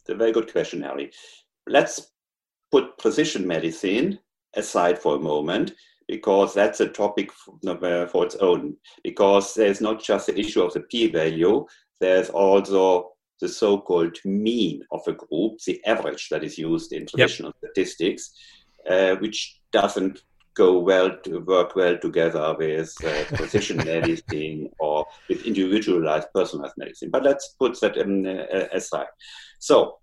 It's 0.00 0.10
a 0.10 0.14
very 0.14 0.32
good 0.32 0.50
question, 0.50 0.82
Harry. 0.82 1.12
Let's 1.66 2.10
put 2.70 2.98
precision 2.98 3.46
medicine 3.46 4.18
aside 4.54 4.98
for 4.98 5.16
a 5.16 5.20
moment 5.20 5.72
because 6.08 6.54
that's 6.54 6.80
a 6.80 6.88
topic 6.88 7.30
uh, 7.66 8.06
for 8.06 8.24
its 8.24 8.34
own. 8.36 8.76
Because 9.04 9.54
there's 9.54 9.80
not 9.80 10.02
just 10.02 10.26
the 10.26 10.38
issue 10.38 10.62
of 10.62 10.72
the 10.72 10.80
p-value, 10.80 11.66
there's 12.00 12.30
also 12.30 13.12
the 13.40 13.48
so-called 13.48 14.16
mean 14.24 14.82
of 14.92 15.00
a 15.06 15.12
group, 15.12 15.58
the 15.66 15.82
average 15.86 16.28
that 16.28 16.44
is 16.44 16.58
used 16.58 16.92
in 16.92 17.06
traditional 17.06 17.52
yep. 17.62 17.72
statistics, 17.72 18.32
uh, 18.88 19.16
which 19.16 19.60
doesn't 19.72 20.22
go 20.54 20.78
well 20.78 21.16
to 21.24 21.40
work 21.40 21.76
well 21.76 21.96
together 21.98 22.54
with 22.58 22.92
uh, 23.04 23.24
precision 23.36 23.78
medicine 23.78 24.68
or 24.78 25.06
with 25.28 25.46
individualized 25.46 26.28
personalized 26.34 26.74
medicine. 26.76 27.10
But 27.10 27.24
let's 27.24 27.54
put 27.58 27.80
that 27.80 27.96
in, 27.96 28.26
uh, 28.26 28.68
aside. 28.72 29.06
So, 29.58 29.98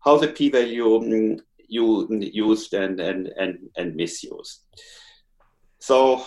how 0.00 0.18
the 0.18 0.28
p-value 0.28 0.96
um, 0.96 1.38
used 1.68 2.74
and, 2.74 3.00
and, 3.00 3.28
and, 3.38 3.58
and 3.76 3.94
misused. 3.96 4.64
So 5.78 6.26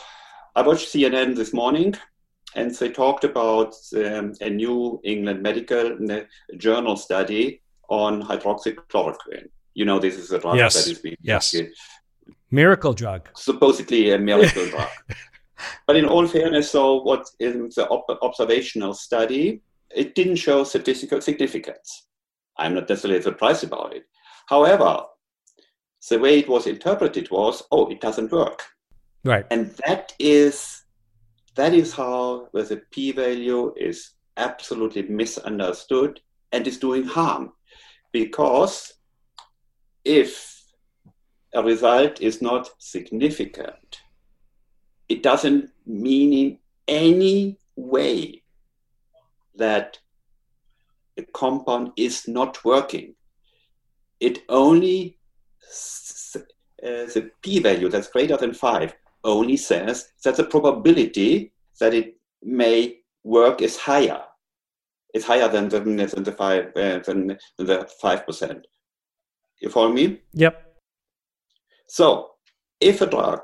I 0.56 0.62
watched 0.62 0.88
CNN 0.88 1.36
this 1.36 1.54
morning, 1.54 1.96
and 2.58 2.74
they 2.74 2.90
talked 2.90 3.24
about 3.24 3.76
um, 3.96 4.34
a 4.42 4.50
New 4.50 5.00
England 5.04 5.42
Medical 5.44 5.98
Journal 6.58 6.98
study 6.98 7.62
on 7.88 8.24
hydroxychloroquine. 8.24 9.48
You 9.76 9.86
know, 9.86 10.00
this 10.00 10.16
is 10.16 10.32
a 10.32 10.40
drug 10.40 10.58
yes. 10.58 10.74
that 10.74 10.92
is 10.92 11.00
being 11.00 11.16
yes. 11.22 11.56
miracle 12.50 12.94
drug, 12.94 13.30
supposedly 13.36 14.12
a 14.12 14.18
miracle 14.18 14.68
drug. 14.72 14.90
But 15.86 15.98
in 15.98 16.06
all 16.06 16.28
fairness, 16.28 16.72
so 16.72 17.02
what 17.04 17.30
in 17.40 17.70
the 17.76 17.88
op- 17.90 18.20
observational 18.24 18.96
study, 18.96 19.62
it 19.96 20.16
didn't 20.16 20.38
show 20.38 20.64
statistical 20.64 21.22
significance. 21.22 22.08
I'm 22.58 22.74
not 22.74 22.90
necessarily 22.90 23.22
surprised 23.22 23.64
about 23.64 23.96
it. 23.96 24.04
However, 24.48 25.04
the 26.10 26.18
way 26.18 26.40
it 26.40 26.50
was 26.50 26.66
interpreted 26.66 27.30
was, 27.30 27.62
oh, 27.72 27.88
it 27.90 28.02
doesn't 28.02 28.32
work. 28.32 28.64
Right. 29.24 29.46
And 29.52 29.76
that 29.86 30.14
is 30.18 30.84
that 31.58 31.74
is 31.74 31.92
how 31.92 32.48
the 32.54 32.82
p-value 32.92 33.74
is 33.76 34.12
absolutely 34.38 35.02
misunderstood 35.02 36.22
and 36.52 36.68
is 36.68 36.78
doing 36.78 37.04
harm. 37.04 37.52
Because 38.12 38.94
if 40.06 40.64
a 41.54 41.64
result 41.64 42.22
is 42.22 42.42
not 42.42 42.70
significant, 42.78 44.02
it 45.10 45.24
doesn't 45.24 45.72
mean 45.86 46.32
in 46.34 46.60
any 46.88 47.58
way 47.76 48.44
that 49.56 49.98
a 51.18 51.24
compound 51.34 51.92
is 51.98 52.28
not 52.28 52.64
working. 52.64 53.16
It 54.20 54.44
only, 54.48 55.18
uh, 56.36 56.40
the 56.84 57.32
p 57.42 57.60
value 57.60 57.90
that's 57.90 58.10
greater 58.10 58.38
than 58.38 58.54
5 58.54 58.94
only 59.28 59.58
says 59.58 60.10
that 60.24 60.38
the 60.38 60.44
probability 60.44 61.52
that 61.80 61.94
it 61.94 62.18
may 62.42 63.00
work 63.24 63.62
is 63.62 63.78
higher. 63.78 64.22
It's 65.14 65.26
higher 65.26 65.48
than 65.48 65.70
the, 65.70 65.80
than 65.80 66.24
the, 66.24 66.32
five, 66.32 66.68
uh, 66.76 67.00
than, 67.00 67.38
the 67.58 67.90
5%. 68.04 68.64
You 69.62 69.70
follow 69.70 69.92
me? 69.92 70.22
Yep. 70.34 70.76
So, 71.88 72.32
if 72.80 73.02
a 73.02 73.08
drug, 73.08 73.42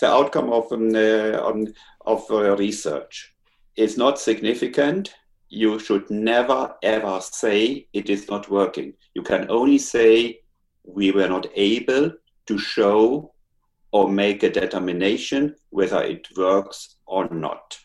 the 0.00 0.08
outcome 0.08 0.52
of, 0.52 0.70
um, 0.72 0.94
uh, 0.94 1.70
of 2.04 2.30
uh, 2.30 2.56
research 2.56 3.34
is 3.76 3.96
not 3.96 4.18
significant, 4.18 5.14
you 5.48 5.78
should 5.78 6.10
never 6.10 6.74
ever 6.82 7.20
say 7.20 7.86
it 7.92 8.10
is 8.10 8.28
not 8.28 8.50
working. 8.50 8.92
You 9.14 9.22
can 9.22 9.46
only 9.48 9.78
say 9.78 10.40
we 10.84 11.12
were 11.12 11.28
not 11.28 11.46
able 11.54 12.12
to 12.46 12.58
show 12.58 13.32
or 13.96 14.08
make 14.08 14.42
a 14.42 14.50
determination 14.50 15.54
whether 15.70 16.02
it 16.02 16.28
works 16.36 16.96
or 17.06 17.28
not. 17.30 17.78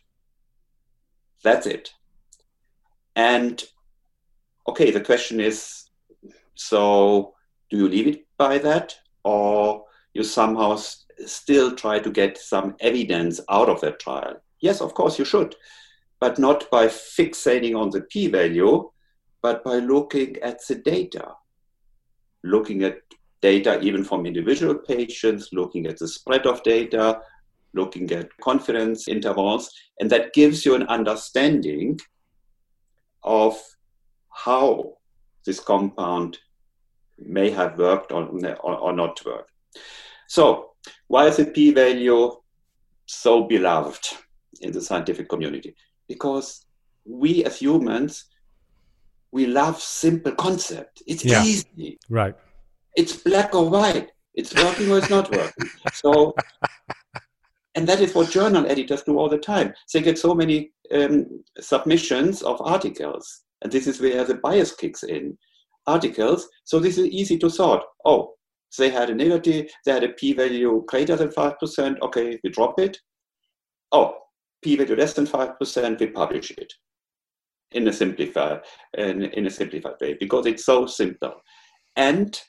That's 1.44 1.68
it. 1.68 1.94
And 3.16 3.64
okay, 4.68 4.92
the 4.92 5.02
question 5.02 5.40
is 5.40 5.86
so 6.56 7.34
do 7.70 7.78
you 7.78 7.88
leave 7.88 8.08
it 8.08 8.26
by 8.38 8.58
that 8.58 8.96
or 9.24 9.86
you 10.14 10.24
somehow 10.24 10.76
still 11.26 11.76
try 11.76 12.00
to 12.00 12.12
get 12.12 12.38
some 12.38 12.76
evidence 12.80 13.40
out 13.50 13.70
of 13.70 13.82
that 13.82 14.00
trial? 14.00 14.36
Yes, 14.60 14.82
of 14.82 14.94
course 14.94 15.18
you 15.18 15.26
should 15.26 15.56
but 16.22 16.38
not 16.38 16.70
by 16.70 16.86
fixating 16.88 17.76
on 17.76 17.90
the 17.90 18.02
p 18.02 18.28
value, 18.28 18.90
but 19.42 19.64
by 19.64 19.78
looking 19.78 20.38
at 20.38 20.60
the 20.68 20.76
data. 20.76 21.34
Looking 22.44 22.84
at 22.84 23.02
data 23.42 23.80
even 23.82 24.04
from 24.04 24.26
individual 24.26 24.76
patients, 24.76 25.50
looking 25.52 25.88
at 25.88 25.98
the 25.98 26.08
spread 26.08 26.46
of 26.46 26.64
data, 26.64 27.20
looking 27.74 28.12
at 28.12 28.30
confidence 28.42 29.08
intervals, 29.08 29.72
and 30.00 30.10
that 30.10 30.34
gives 30.34 30.66
you 30.66 30.76
an 30.76 30.84
understanding 30.84 32.00
of 33.24 33.60
how 34.30 34.94
this 35.46 35.60
compound 35.60 36.38
may 37.18 37.50
have 37.50 37.78
worked 37.78 38.12
or, 38.12 38.24
or, 38.62 38.78
or 38.78 38.94
not 38.94 39.20
worked. 39.26 39.52
So, 40.28 40.72
why 41.08 41.28
is 41.28 41.38
the 41.38 41.46
p 41.46 41.72
value 41.72 42.32
so 43.06 43.44
beloved 43.44 44.08
in 44.62 44.72
the 44.72 44.82
scientific 44.82 45.30
community? 45.30 45.76
because 46.12 46.66
we 47.06 47.44
as 47.46 47.58
humans 47.58 48.26
we 49.32 49.46
love 49.46 49.80
simple 49.82 50.34
concept 50.34 51.02
it's 51.08 51.24
yeah. 51.24 51.44
easy 51.44 51.98
right 52.10 52.36
it's 52.96 53.16
black 53.18 53.54
or 53.56 53.70
white. 53.70 54.12
It's 54.34 54.56
working 54.56 54.92
or 54.92 54.98
it's 54.98 55.10
not 55.10 55.32
working. 55.32 55.70
So 55.94 56.34
and 57.76 57.88
that 57.88 58.02
is 58.02 58.14
what 58.14 58.30
journal 58.30 58.66
editors 58.70 59.04
do 59.04 59.18
all 59.18 59.30
the 59.30 59.38
time. 59.38 59.74
They 59.94 60.02
get 60.02 60.18
so 60.18 60.34
many 60.34 60.72
um, 60.94 61.44
submissions 61.60 62.42
of 62.42 62.62
articles 62.62 63.44
and 63.62 63.72
this 63.72 63.88
is 63.88 64.02
where 64.02 64.24
the 64.24 64.36
bias 64.36 64.76
kicks 64.76 65.04
in. 65.04 65.38
Articles 65.88 66.48
so 66.64 66.80
this 66.80 66.98
is 66.98 67.08
easy 67.08 67.38
to 67.40 67.50
sort. 67.50 67.84
Oh 68.06 68.34
they 68.78 68.90
had 68.90 69.10
a 69.10 69.16
negative 69.16 69.70
they 69.86 69.92
had 69.92 70.04
a 70.04 70.10
p-value 70.14 70.84
greater 70.88 71.16
than 71.16 71.30
5% 71.30 72.00
okay 72.02 72.40
we 72.44 72.50
drop 72.50 72.80
it. 72.80 72.98
Oh 73.92 74.16
p-value 74.64 74.96
less 74.96 75.14
than 75.14 75.26
5%, 75.26 76.00
we 76.00 76.08
publish 76.08 76.52
it. 76.52 76.72
In 77.72 77.88
a 77.88 77.94
simplified 77.94 78.62
in, 78.98 79.24
in 79.24 79.48
a 79.48 79.50
simplified 79.50 79.96
way 80.02 80.16
because 80.20 80.46
it's 80.46 80.66
so 80.66 80.86
simple. 80.86 81.34
And 81.96 82.40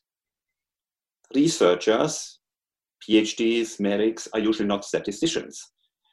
researchers, 1.34 2.38
PhDs, 3.08 3.80
medics 3.80 4.28
are 4.32 4.40
usually 4.40 4.68
not 4.68 4.84
statisticians. 4.84 5.60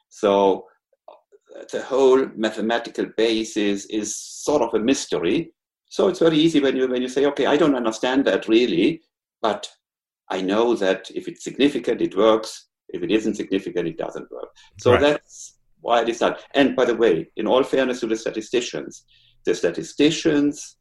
So 0.08 0.66
uh, 1.08 1.64
the 1.72 1.82
whole 1.82 2.26
mathematical 2.36 3.06
basis 3.16 3.86
is 3.86 4.16
sort 4.16 4.62
of 4.62 4.74
a 4.74 4.84
mystery. 4.84 5.52
So 5.88 6.08
it's 6.08 6.20
very 6.20 6.36
easy 6.36 6.60
when 6.60 6.76
you 6.76 6.88
when 6.88 7.02
you 7.02 7.08
say, 7.08 7.26
okay, 7.26 7.46
I 7.46 7.56
don't 7.56 7.74
understand 7.74 8.24
that 8.26 8.48
really, 8.48 9.02
but 9.42 9.68
I 10.30 10.40
know 10.40 10.74
that 10.76 11.10
if 11.14 11.28
it's 11.28 11.44
significant, 11.44 12.00
it 12.00 12.16
works. 12.16 12.68
If 12.88 13.02
it 13.02 13.10
isn't 13.10 13.36
significant, 13.36 13.88
it 13.88 13.98
doesn't 13.98 14.30
work. 14.30 14.48
So 14.78 14.92
right. 14.92 15.00
that's 15.00 15.58
why 15.80 16.02
it 16.02 16.08
is 16.08 16.18
that. 16.20 16.40
And 16.54 16.76
by 16.76 16.84
the 16.84 16.94
way, 16.94 17.30
in 17.36 17.46
all 17.46 17.62
fairness 17.62 18.00
to 18.00 18.06
the 18.06 18.16
statisticians, 18.16 19.04
the 19.44 19.54
statisticians, 19.54 20.76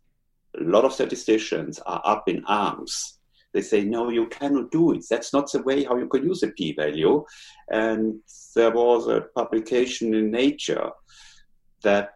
a 0.60 0.63
lot 0.63 0.86
of 0.86 0.93
statisticians 0.93 1.80
are 1.80 2.02
up 2.06 2.28
in 2.28 2.43
arms. 2.45 3.18
They 3.60 3.65
say, 3.65 3.84
no, 3.84 4.08
you 4.08 4.26
cannot 4.28 4.72
do 4.72 4.93
it. 4.93 5.04
That's 5.10 5.34
not 5.34 5.52
the 5.52 5.62
way 5.63 5.84
how 5.84 5.98
you 5.98 6.08
can 6.08 6.24
use 6.24 6.43
a 6.43 6.48
p 6.48 6.72
value. 6.72 7.26
And 7.69 8.22
there 8.56 8.72
was 8.72 9.10
a 9.10 9.26
publication 9.36 10.13
in 10.13 10.32
Nature 10.32 10.91
that 11.84 12.12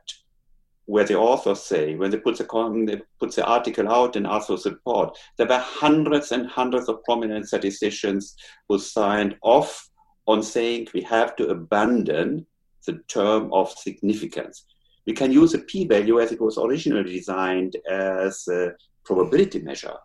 where 0.86 1.03
the 1.03 1.17
authors 1.17 1.62
say, 1.62 1.95
when 1.95 2.12
they 2.12 2.17
put 2.17 2.38
the, 2.38 2.86
they 2.88 3.01
put 3.19 3.36
the 3.36 3.45
article 3.45 3.89
out 3.89 4.15
and 4.15 4.25
asked 4.25 4.47
for 4.47 4.58
support, 4.58 5.17
there 5.38 5.47
were 5.47 5.58
hundreds 5.58 6.32
and 6.32 6.47
hundreds 6.47 6.88
of 6.88 7.03
prominent 7.03 7.45
statisticians 7.45 8.38
who 8.69 8.79
signed 8.79 9.36
off 9.41 9.89
on 10.27 10.41
saying 10.41 10.88
we 10.93 11.01
have 11.01 11.36
to 11.36 11.47
abandon 11.47 12.47
the 12.88 13.01
term 13.10 13.51
of 13.51 13.69
significance. 13.71 14.63
We 15.06 15.12
can 15.12 15.34
use 15.34 15.53
a 15.53 15.60
p-value 15.60 16.21
as 16.21 16.32
it 16.32 16.39
was 16.39 16.58
originally 16.58 17.12
designed 17.12 17.75
as 17.89 18.47
a 18.47 18.71
probability 19.03 19.60
measure, 19.60 19.97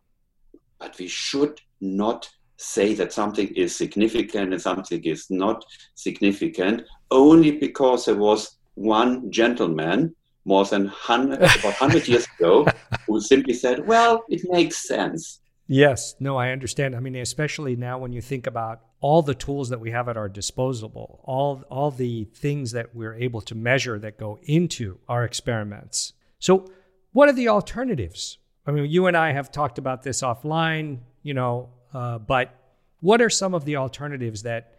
but 0.79 0.99
we 0.99 1.09
should 1.09 1.61
not 1.81 2.29
say 2.57 2.93
that 2.95 3.13
something 3.13 3.49
is 3.55 3.75
significant 3.75 4.53
and 4.53 4.61
something 4.61 5.03
is 5.05 5.27
not 5.31 5.65
significant 5.95 6.83
only 7.11 7.53
because 7.53 8.05
there 8.05 8.17
was 8.17 8.57
one 8.75 9.31
gentleman 9.31 10.15
more 10.45 10.65
than 10.65 10.85
100, 10.85 11.35
about 11.39 11.63
100 11.63 12.09
years 12.09 12.27
ago 12.39 12.67
who 13.07 13.21
simply 13.21 13.55
said, 13.55 13.87
well, 13.87 14.25
it 14.29 14.41
makes 14.51 14.89
sense. 14.89 15.41
Yes, 15.71 16.15
no, 16.19 16.37
I 16.37 16.51
understand. 16.51 16.97
I 16.97 17.01
mean, 17.01 17.15
especially 17.15 17.77
now 17.77 17.99
when 17.99 18.13
you 18.13 18.23
think 18.23 18.47
about 18.47 18.81
all 19.01 19.21
the 19.23 19.35
tools 19.35 19.69
that 19.69 19.81
we 19.81 19.91
have 19.91 20.09
at 20.09 20.17
our 20.17 20.29
disposal, 20.29 21.21
all 21.25 21.63
all 21.69 21.91
the 21.91 22.25
things 22.25 22.73
that 22.73 22.95
we're 22.95 23.15
able 23.15 23.43
to 23.43 23.55
measure 23.55 23.99
that 23.99 24.19
go 24.19 24.39
into 24.45 24.99
our 25.09 25.25
experiments. 25.25 26.15
So, 26.39 26.67
what 27.13 27.29
are 27.29 27.35
the 27.35 27.49
alternatives? 27.49 28.39
I 28.69 28.71
mean, 28.71 28.91
you 28.91 29.07
and 29.07 29.17
I 29.17 29.33
have 29.33 29.51
talked 29.51 29.79
about 29.79 30.03
this 30.03 30.21
offline, 30.21 30.99
you 31.23 31.33
know, 31.33 31.71
uh, 31.95 32.19
but 32.19 32.55
what 33.01 33.23
are 33.23 33.31
some 33.31 33.55
of 33.55 33.65
the 33.65 33.77
alternatives 33.77 34.43
that 34.43 34.75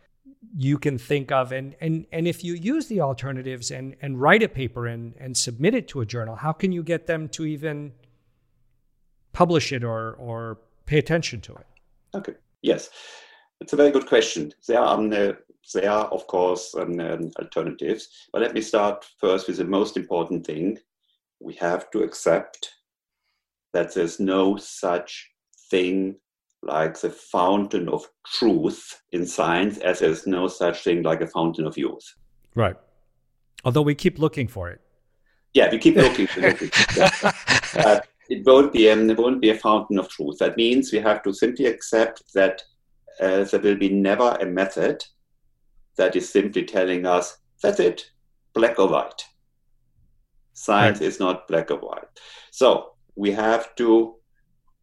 you 0.56 0.78
can 0.78 0.97
think 0.97 1.32
of 1.34 1.52
and 1.52 1.75
and 1.82 2.06
and 2.13 2.25
if 2.25 2.45
you 2.45 2.54
use 2.54 2.88
the 2.88 3.02
alternatives 3.02 3.71
and 3.71 3.95
and 4.02 4.21
write 4.21 4.41
a 4.41 4.47
paper 4.47 4.88
and 4.88 5.13
and 5.19 5.36
submit 5.36 5.73
it 5.73 5.86
to 5.89 5.99
a 5.99 6.06
journal 6.06 6.34
how 6.34 6.54
can 6.54 6.71
you 6.71 6.82
get 6.82 7.08
them 7.08 7.28
to 7.28 7.45
even 7.45 7.91
publish 9.34 9.73
it 9.73 9.84
or 9.84 10.13
or 10.13 10.60
pay 10.86 10.97
attention 10.97 11.41
to 11.41 11.54
it? 11.54 11.67
Okay. 12.13 12.36
Yes, 12.62 12.89
it's 13.62 13.73
a 13.73 13.75
very 13.75 13.91
good 13.91 14.08
question. 14.08 14.54
There 14.67 14.80
are, 14.80 14.97
um, 14.97 15.10
there 15.10 15.38
are 15.89 16.06
of 16.06 16.28
course, 16.28 16.75
um, 16.75 16.99
um, 16.99 17.32
alternatives. 17.39 18.10
But 18.34 18.41
let 18.41 18.54
me 18.54 18.62
start 18.62 19.06
first 19.17 19.47
with 19.47 19.58
the 19.58 19.65
most 19.65 19.97
important 19.97 20.45
thing. 20.45 20.78
We 21.39 21.54
have 21.56 21.89
to 21.91 22.04
accept 22.04 22.79
that 23.73 23.93
there's 23.93 24.19
no 24.19 24.58
such 24.58 25.29
thing 25.69 26.15
like 26.62 26.99
the 26.99 27.10
fountain 27.10 27.88
of 27.89 28.05
truth 28.25 29.01
in 29.12 29.25
science, 29.25 29.77
as 29.79 29.99
there's 29.99 30.27
no 30.27 30.47
such 30.47 30.84
thing 30.84 31.03
like 31.03 31.21
a 31.21 31.27
fountain 31.27 31.65
of 31.65 31.77
youth. 31.77 32.15
Right. 32.55 32.75
Although 33.63 33.82
we 33.82 33.95
keep 33.95 34.19
looking 34.19 34.47
for 34.47 34.69
it. 34.69 34.82
Yeah, 35.53 35.71
we 35.71 35.77
keep 35.77 35.95
looking 35.95 36.27
for 36.27 36.41
it 36.45 38.05
it 38.29 38.45
won't 38.45 38.71
be 38.71 38.88
a, 38.88 38.97
it 38.97 39.17
won't 39.17 39.41
be 39.41 39.49
a 39.49 39.58
fountain 39.58 39.97
of 39.97 40.08
truth. 40.10 40.38
That 40.39 40.58
means 40.58 40.91
we 40.91 40.99
have 40.99 41.23
to 41.23 41.34
simply 41.34 41.65
accept 41.65 42.21
that 42.34 42.62
uh, 43.19 43.43
there 43.43 43.60
will 43.60 43.75
be 43.75 43.89
never 43.89 44.38
a 44.39 44.45
method 44.45 45.03
that 45.97 46.15
is 46.15 46.32
simply 46.32 46.63
telling 46.63 47.05
us 47.05 47.38
that's 47.62 47.79
it, 47.79 48.12
black 48.53 48.79
or 48.79 48.88
white. 48.88 49.25
Science 50.53 50.99
right. 50.99 51.08
is 51.08 51.19
not 51.19 51.47
black 51.47 51.71
or 51.71 51.77
white. 51.77 52.08
So 52.51 52.91
we 53.19 53.32
have 53.32 53.75
to 53.75 54.15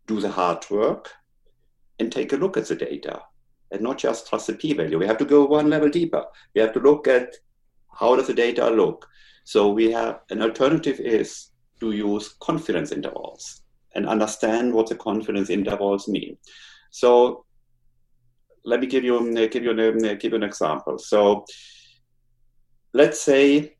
do 0.06 0.20
the 0.20 0.30
hard 0.30 0.62
work 0.70 1.10
and 1.98 2.12
take 2.12 2.34
a 2.34 2.36
look 2.36 2.58
at 2.58 2.66
the 2.66 2.76
data 2.76 3.22
and 3.70 3.80
not 3.80 3.96
just 3.96 4.28
trust 4.28 4.48
the 4.48 4.52
p-value. 4.52 4.98
We 4.98 5.06
have 5.06 5.16
to 5.18 5.24
go 5.24 5.46
one 5.46 5.70
level 5.70 5.88
deeper. 5.88 6.22
We 6.54 6.60
have 6.60 6.74
to 6.74 6.80
look 6.80 7.08
at 7.08 7.34
how 7.98 8.14
does 8.14 8.26
the 8.26 8.34
data 8.34 8.68
look. 8.68 9.08
So 9.44 9.70
we 9.70 9.90
have 9.92 10.20
an 10.28 10.42
alternative 10.42 11.00
is 11.00 11.48
to 11.80 11.92
use 11.92 12.34
confidence 12.40 12.92
intervals 12.92 13.62
and 13.94 14.06
understand 14.06 14.74
what 14.74 14.88
the 14.90 14.96
confidence 14.96 15.48
intervals 15.48 16.06
mean. 16.06 16.36
So 16.90 17.46
let 18.66 18.80
me 18.80 18.86
give 18.86 19.02
you 19.02 19.16
give 19.48 19.64
you 19.64 19.70
an, 19.70 20.18
give 20.18 20.32
you 20.32 20.36
an 20.36 20.42
example. 20.42 20.98
So 20.98 21.46
let's 22.92 23.22
say 23.22 23.76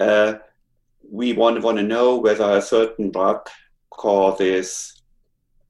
uh, 0.00 0.34
we 1.14 1.32
want, 1.32 1.62
want 1.62 1.76
to 1.76 1.84
know 1.84 2.16
whether 2.16 2.56
a 2.56 2.60
certain 2.60 3.12
drug 3.12 3.48
causes 3.90 5.00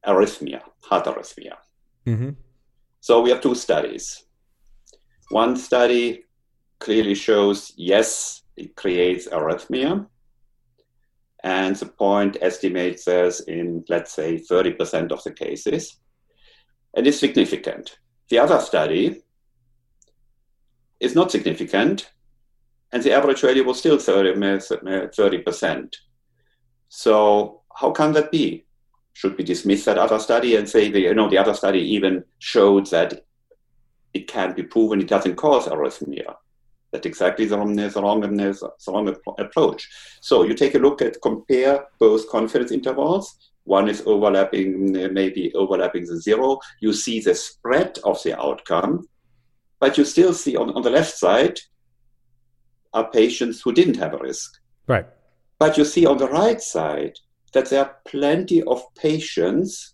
arrhythmia, 0.03 0.61
heart 0.81 1.05
arrhythmia. 1.05 1.53
Mm-hmm. 2.07 2.31
So 2.99 3.21
we 3.21 3.29
have 3.29 3.41
two 3.41 3.53
studies. 3.53 4.23
One 5.29 5.55
study 5.55 6.23
clearly 6.79 7.13
shows 7.13 7.73
yes, 7.77 8.41
it 8.57 8.75
creates 8.75 9.27
arrhythmia. 9.27 10.07
And 11.43 11.75
the 11.75 11.85
point 11.85 12.37
estimates 12.41 13.05
this 13.05 13.41
in, 13.41 13.85
let's 13.87 14.13
say, 14.13 14.39
30% 14.39 15.11
of 15.11 15.23
the 15.23 15.31
cases. 15.31 15.97
And 16.95 17.05
is 17.05 17.19
significant. 17.19 17.99
The 18.29 18.39
other 18.39 18.59
study 18.59 19.21
is 20.99 21.13
not 21.13 21.29
significant, 21.29 22.09
and 22.91 23.03
the 23.03 23.11
average 23.11 23.41
value 23.41 23.63
was 23.63 23.79
still 23.79 23.97
30, 23.97 24.35
30%. 24.35 25.95
So 26.89 27.61
how 27.75 27.91
can 27.91 28.13
that 28.13 28.31
be? 28.31 28.65
Should 29.13 29.37
we 29.37 29.43
dismiss 29.43 29.85
that 29.85 29.97
other 29.97 30.19
study 30.19 30.55
and 30.55 30.67
say, 30.67 30.89
the, 30.89 31.01
you 31.01 31.13
know, 31.13 31.29
the 31.29 31.37
other 31.37 31.53
study 31.53 31.79
even 31.79 32.23
showed 32.39 32.87
that 32.87 33.25
it 34.13 34.27
can't 34.27 34.55
be 34.55 34.63
proven 34.63 35.01
it 35.01 35.07
doesn't 35.07 35.35
cause 35.35 35.67
arrhythmia? 35.67 36.35
That's 36.91 37.05
exactly 37.05 37.45
the 37.45 37.57
wrong, 37.57 37.75
the 37.75 37.89
wrong, 37.95 38.21
the 38.21 38.71
wrong 38.87 39.15
approach. 39.39 39.89
So 40.21 40.43
you 40.43 40.53
take 40.53 40.75
a 40.75 40.79
look 40.79 41.01
at 41.01 41.21
compare 41.21 41.85
both 41.99 42.29
confidence 42.29 42.71
intervals. 42.71 43.51
One 43.65 43.89
is 43.89 44.03
overlapping, 44.05 44.91
maybe 45.13 45.53
overlapping 45.55 46.05
the 46.05 46.21
zero. 46.21 46.59
You 46.79 46.93
see 46.93 47.19
the 47.19 47.35
spread 47.35 47.99
of 48.03 48.21
the 48.23 48.39
outcome, 48.39 49.07
but 49.79 49.97
you 49.97 50.05
still 50.05 50.33
see 50.33 50.55
on, 50.55 50.69
on 50.71 50.83
the 50.83 50.89
left 50.89 51.17
side 51.17 51.59
are 52.95 53.11
patients 53.11 53.61
who 53.61 53.73
didn't 53.73 53.97
have 53.97 54.13
a 54.13 54.17
risk. 54.17 54.59
Right. 54.87 55.05
But 55.59 55.77
you 55.77 55.85
see 55.85 56.05
on 56.05 56.17
the 56.17 56.29
right 56.29 56.61
side 56.61 57.19
that 57.53 57.69
there 57.69 57.81
are 57.85 57.95
plenty 58.07 58.63
of 58.63 58.81
patients 58.95 59.93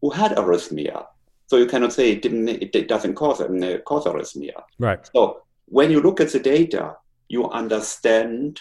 who 0.00 0.10
had 0.10 0.36
arrhythmia. 0.36 1.06
So 1.48 1.56
you 1.56 1.66
cannot 1.66 1.92
say 1.92 2.12
it, 2.12 2.22
didn't, 2.22 2.48
it 2.48 2.88
doesn't 2.88 3.14
cause, 3.14 3.40
um, 3.40 3.60
cause 3.84 4.04
arrhythmia. 4.04 4.62
Right. 4.78 5.08
So 5.14 5.42
when 5.66 5.90
you 5.90 6.00
look 6.00 6.20
at 6.20 6.32
the 6.32 6.38
data, 6.38 6.96
you 7.28 7.48
understand 7.50 8.60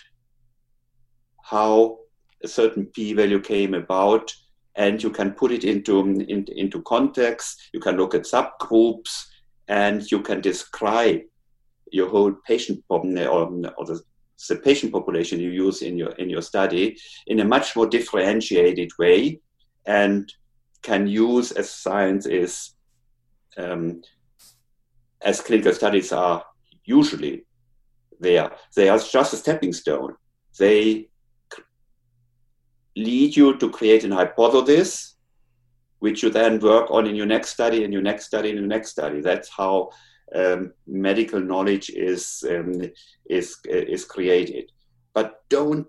how 1.44 2.00
a 2.44 2.48
certain 2.48 2.86
p-value 2.88 3.42
came 3.42 3.74
about 3.74 4.32
and 4.76 5.02
you 5.02 5.10
can 5.10 5.32
put 5.32 5.52
it 5.52 5.64
into, 5.64 6.00
um, 6.00 6.22
in, 6.22 6.46
into 6.56 6.82
context. 6.84 7.70
You 7.74 7.80
can 7.80 7.98
look 7.98 8.16
at 8.16 8.24
subgroups 8.24 9.26
and 9.68 10.10
you 10.12 10.22
can 10.22 10.42
describe 10.42 11.22
your 11.92 12.10
whole 12.10 12.34
patient 12.48 12.84
or, 12.90 13.00
or 13.00 13.86
the, 13.86 14.02
the 14.50 14.56
patient 14.58 14.92
population 14.92 15.40
you 15.40 15.50
use 15.50 15.82
in 15.82 15.98
your 15.98 16.12
in 16.12 16.30
your 16.30 16.42
study 16.42 16.98
in 17.28 17.40
a 17.40 17.46
much 17.46 17.76
more 17.76 17.88
differentiated 17.88 18.92
way 19.00 19.40
and 19.86 20.34
can 20.82 21.08
use 21.08 21.52
as 21.52 21.70
science 21.70 22.26
is 22.26 22.76
um, 23.58 24.02
as 25.22 25.42
clinical 25.42 25.74
studies 25.74 26.12
are 26.12 26.44
usually 26.84 27.46
there. 28.20 28.52
They 28.76 28.90
are 28.90 29.00
just 29.00 29.34
a 29.34 29.38
stepping 29.38 29.74
stone. 29.74 30.16
They 30.58 31.10
lead 32.96 33.36
you 33.36 33.58
to 33.58 33.70
create 33.70 34.04
an 34.04 34.12
hypothesis, 34.12 35.16
which 36.00 36.24
you 36.24 36.30
then 36.30 36.60
work 36.60 36.90
on 36.92 37.08
in 37.08 37.16
your 37.16 37.26
next 37.26 37.50
study, 37.50 37.84
and 37.84 37.92
your 37.92 38.02
next 38.02 38.26
study, 38.26 38.50
and 38.50 38.60
your 38.60 38.68
next 38.68 38.92
study. 38.92 39.22
That's 39.22 39.50
how 39.50 39.90
um, 40.34 40.74
medical 40.88 41.40
knowledge 41.40 41.90
is 41.90 42.44
um, 42.50 42.82
is 43.30 43.58
is 43.66 44.06
created. 44.06 44.72
But 45.14 45.44
don't 45.50 45.88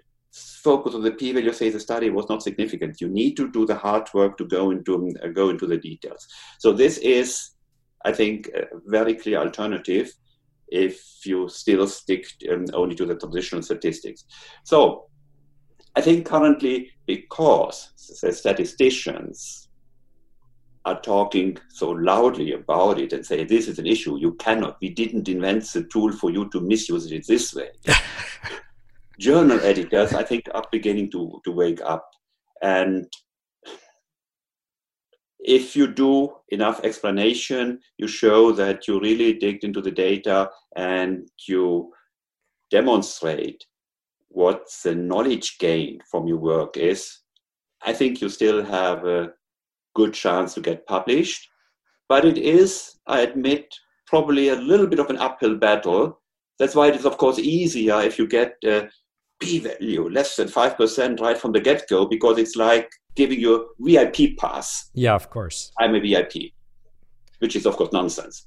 focus 0.62 0.94
on 0.94 1.02
the 1.02 1.12
p-value. 1.12 1.52
Say 1.52 1.70
the 1.70 1.80
study 1.80 2.10
was 2.10 2.28
not 2.28 2.42
significant. 2.42 3.00
You 3.00 3.08
need 3.08 3.36
to 3.36 3.50
do 3.50 3.66
the 3.66 3.74
hard 3.74 4.08
work 4.12 4.36
to 4.38 4.44
go 4.44 4.70
into 4.70 5.12
uh, 5.22 5.28
go 5.28 5.48
into 5.48 5.66
the 5.66 5.78
details. 5.78 6.26
So 6.58 6.72
this 6.72 6.98
is, 6.98 7.52
I 8.04 8.12
think, 8.12 8.48
a 8.48 8.66
very 8.86 9.14
clear 9.14 9.38
alternative 9.38 10.12
if 10.68 11.24
you 11.24 11.48
still 11.48 11.86
stick 11.86 12.26
um, 12.52 12.66
only 12.74 12.94
to 12.96 13.06
the 13.06 13.14
traditional 13.14 13.62
statistics. 13.62 14.24
So 14.64 15.06
I 15.94 16.00
think 16.00 16.26
currently, 16.26 16.90
because 17.06 17.92
the 18.22 18.32
statisticians 18.32 19.65
are 20.86 21.00
talking 21.00 21.58
so 21.68 21.90
loudly 21.90 22.52
about 22.52 23.00
it 23.00 23.12
and 23.12 23.26
say 23.26 23.44
this 23.44 23.66
is 23.66 23.80
an 23.80 23.86
issue, 23.86 24.16
you 24.18 24.34
cannot, 24.34 24.78
we 24.80 24.88
didn't 24.88 25.28
invent 25.28 25.64
the 25.72 25.82
tool 25.84 26.12
for 26.12 26.30
you 26.30 26.48
to 26.50 26.60
misuse 26.60 27.10
it 27.10 27.26
this 27.26 27.52
way. 27.52 27.70
Journal 29.18 29.58
editors, 29.62 30.12
I 30.12 30.22
think, 30.22 30.44
are 30.54 30.64
beginning 30.70 31.10
to, 31.10 31.40
to 31.44 31.50
wake 31.50 31.80
up. 31.80 32.08
And 32.62 33.12
if 35.40 35.74
you 35.74 35.88
do 35.88 36.36
enough 36.50 36.80
explanation, 36.84 37.80
you 37.98 38.06
show 38.06 38.52
that 38.52 38.86
you 38.86 39.00
really 39.00 39.32
dig 39.32 39.64
into 39.64 39.80
the 39.80 39.90
data 39.90 40.50
and 40.76 41.28
you 41.48 41.92
demonstrate 42.70 43.64
what 44.28 44.66
the 44.84 44.94
knowledge 44.94 45.58
gained 45.58 46.02
from 46.08 46.28
your 46.28 46.38
work 46.38 46.76
is, 46.76 47.22
I 47.82 47.92
think 47.92 48.20
you 48.20 48.28
still 48.28 48.64
have 48.64 49.04
a 49.04 49.30
good 49.96 50.12
chance 50.14 50.54
to 50.54 50.60
get 50.60 50.86
published. 50.86 51.48
But 52.08 52.24
it 52.24 52.38
is, 52.38 52.98
I 53.06 53.20
admit, 53.20 53.74
probably 54.06 54.50
a 54.50 54.54
little 54.54 54.86
bit 54.86 55.00
of 55.00 55.10
an 55.10 55.16
uphill 55.16 55.56
battle. 55.56 56.20
That's 56.58 56.74
why 56.74 56.88
it 56.88 56.96
is, 56.96 57.06
of 57.06 57.18
course, 57.18 57.38
easier 57.38 58.00
if 58.02 58.18
you 58.18 58.28
get 58.28 58.54
uh, 58.64 58.70
a 58.70 58.88
p 59.40 59.58
value 59.58 60.08
less 60.08 60.36
than 60.36 60.48
5% 60.48 61.20
right 61.20 61.38
from 61.38 61.52
the 61.52 61.60
get 61.60 61.88
go, 61.88 62.06
because 62.06 62.38
it's 62.38 62.56
like 62.56 62.88
giving 63.16 63.40
you 63.40 63.52
a 63.56 63.64
VIP 63.80 64.38
pass. 64.38 64.90
Yeah, 64.94 65.14
of 65.14 65.30
course. 65.30 65.72
I'm 65.80 65.94
a 65.94 66.00
VIP, 66.00 66.52
which 67.40 67.56
is 67.56 67.66
of 67.66 67.76
course 67.76 67.92
nonsense. 67.92 68.46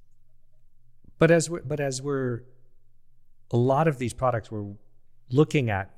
But 1.18 1.32
as 1.32 1.50
we're, 1.50 1.64
but 1.64 1.80
as 1.80 2.02
we're 2.02 2.44
a 3.52 3.58
lot 3.58 3.88
of 3.88 3.98
these 3.98 4.14
products 4.14 4.50
we're 4.52 4.72
looking 5.32 5.70
at, 5.70 5.92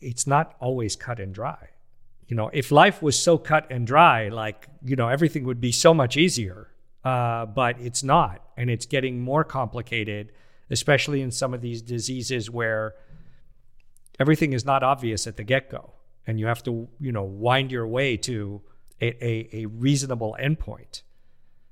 it's 0.00 0.26
not 0.26 0.54
always 0.60 0.94
cut 0.96 1.18
and 1.18 1.34
dry. 1.34 1.70
You 2.30 2.36
know, 2.36 2.48
if 2.52 2.70
life 2.70 3.02
was 3.02 3.18
so 3.18 3.36
cut 3.38 3.66
and 3.70 3.86
dry, 3.86 4.28
like 4.28 4.68
you 4.84 4.96
know, 4.96 5.08
everything 5.08 5.44
would 5.44 5.60
be 5.60 5.72
so 5.72 5.92
much 5.92 6.16
easier. 6.16 6.68
Uh, 7.04 7.46
but 7.46 7.80
it's 7.80 8.02
not, 8.02 8.44
and 8.56 8.68
it's 8.68 8.86
getting 8.86 9.22
more 9.22 9.42
complicated, 9.42 10.32
especially 10.70 11.22
in 11.22 11.30
some 11.30 11.54
of 11.54 11.62
these 11.62 11.80
diseases 11.80 12.50
where 12.50 12.94
everything 14.20 14.52
is 14.52 14.64
not 14.64 14.82
obvious 14.82 15.26
at 15.26 15.36
the 15.36 15.42
get 15.42 15.70
go 15.70 15.94
and 16.26 16.38
you 16.38 16.46
have 16.46 16.62
to 16.62 16.88
you 17.00 17.10
know 17.10 17.24
wind 17.24 17.72
your 17.72 17.86
way 17.86 18.16
to 18.16 18.60
a, 19.00 19.06
a, 19.24 19.62
a 19.62 19.66
reasonable 19.66 20.36
endpoint 20.40 21.02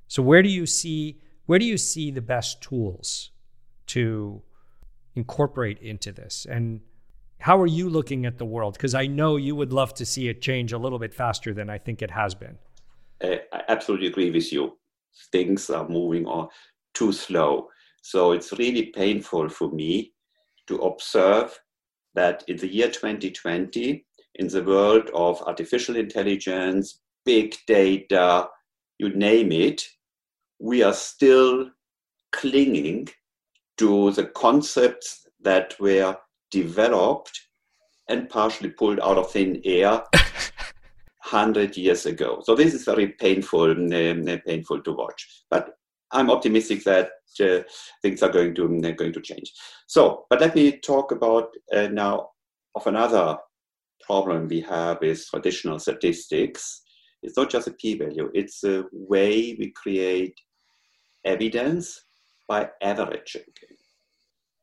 so 0.08 0.22
where 0.22 0.42
do 0.42 0.48
you 0.48 0.66
see 0.66 1.20
where 1.46 1.58
do 1.58 1.64
you 1.64 1.78
see 1.78 2.10
the 2.10 2.22
best 2.22 2.60
tools 2.62 3.30
to 3.86 4.42
incorporate 5.14 5.78
into 5.78 6.10
this 6.10 6.46
and 6.48 6.80
how 7.40 7.60
are 7.60 7.66
you 7.66 7.88
looking 7.88 8.26
at 8.26 8.38
the 8.38 8.44
world? 8.44 8.74
Because 8.74 8.94
i 8.94 9.06
know 9.06 9.36
you 9.36 9.54
would 9.54 9.72
love 9.72 9.94
to 9.94 10.06
see 10.06 10.28
it 10.28 10.42
change 10.42 10.72
a 10.72 10.78
little 10.78 10.98
bit 10.98 11.14
faster 11.14 11.54
than 11.54 11.70
i 11.70 11.78
think 11.78 12.02
it 12.02 12.10
has 12.10 12.34
been. 12.34 12.58
I 13.22 13.40
absolutely 13.68 14.06
agree 14.06 14.30
with 14.30 14.52
you. 14.52 14.78
Things 15.32 15.70
are 15.70 15.88
moving 15.88 16.26
on 16.26 16.48
too 16.94 17.12
slow. 17.12 17.68
So 18.02 18.32
it's 18.32 18.52
really 18.52 18.86
painful 18.86 19.48
for 19.48 19.70
me 19.70 20.12
to 20.68 20.76
observe 20.76 21.58
that 22.14 22.44
in 22.48 22.56
the 22.56 22.68
year 22.68 22.88
2020 22.88 24.04
in 24.36 24.48
the 24.48 24.62
world 24.62 25.10
of 25.14 25.42
artificial 25.42 25.96
intelligence, 25.96 27.00
big 27.24 27.56
data, 27.66 28.48
you 28.98 29.10
name 29.10 29.52
it, 29.52 29.84
we 30.60 30.82
are 30.82 30.94
still 30.94 31.70
clinging 32.32 33.08
to 33.76 34.12
the 34.12 34.26
concepts 34.26 35.26
that 35.40 35.74
were 35.80 36.16
developed 36.50 37.40
and 38.08 38.28
partially 38.28 38.70
pulled 38.70 39.00
out 39.00 39.18
of 39.18 39.30
thin 39.30 39.60
air 39.64 40.02
100 41.30 41.76
years 41.76 42.06
ago. 42.06 42.40
So 42.42 42.54
this 42.54 42.72
is 42.74 42.84
very 42.84 43.08
painful, 43.08 43.70
uh, 43.70 44.36
painful 44.46 44.82
to 44.82 44.92
watch. 44.92 45.44
But 45.50 45.70
I'm 46.10 46.30
optimistic 46.30 46.84
that 46.84 47.10
uh, 47.40 47.60
things 48.02 48.22
are 48.22 48.30
going 48.30 48.54
to 48.54 48.64
uh, 48.64 48.90
going 48.92 49.12
to 49.12 49.20
change. 49.20 49.52
So, 49.86 50.24
but 50.30 50.40
let 50.40 50.54
me 50.54 50.78
talk 50.78 51.12
about 51.12 51.50
uh, 51.74 51.88
now 51.88 52.30
of 52.74 52.86
another 52.86 53.36
problem 54.00 54.48
we 54.48 54.60
have 54.62 55.02
is 55.02 55.28
traditional 55.28 55.78
statistics. 55.78 56.82
It's 57.22 57.36
not 57.36 57.50
just 57.50 57.68
a 57.68 57.72
p-value, 57.72 58.30
it's 58.32 58.64
a 58.64 58.84
way 58.92 59.56
we 59.58 59.72
create 59.72 60.38
evidence 61.24 62.00
by 62.48 62.70
averaging, 62.80 63.52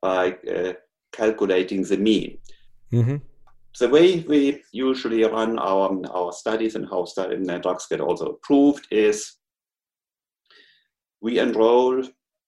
by 0.02 0.38
uh, 0.50 0.74
calculating 1.16 1.84
the 1.84 1.98
mean. 1.98 2.38
Mm-hmm. 2.94 3.18
The 3.80 3.90
way 3.90 4.20
we 4.20 4.64
usually 4.72 5.24
run 5.24 5.60
our, 5.60 5.92
our 6.10 6.32
studies 6.32 6.76
and 6.76 6.88
how 6.90 7.06
study, 7.06 7.36
and 7.36 7.62
drugs 7.62 7.88
get 7.90 8.00
also 8.00 8.28
approved 8.28 8.88
is 8.92 9.34
we 11.22 11.40
enroll, 11.40 12.04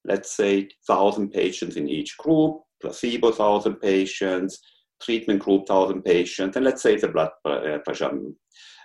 let's 0.06 0.36
say, 0.36 0.70
1,000 0.86 1.32
patients 1.32 1.76
in 1.76 1.90
each 1.90 2.18
group. 2.18 2.62
placebo 2.82 3.30
1,000 3.30 3.76
patients, 3.76 4.60
treatment 5.02 5.42
group 5.42 5.68
1,000 5.68 6.02
patients, 6.04 6.56
and 6.56 6.66
let's 6.66 6.82
say 6.82 6.96
the 6.96 7.08
blood 7.08 7.32
uh, 7.44 7.80
pressure 7.84 8.12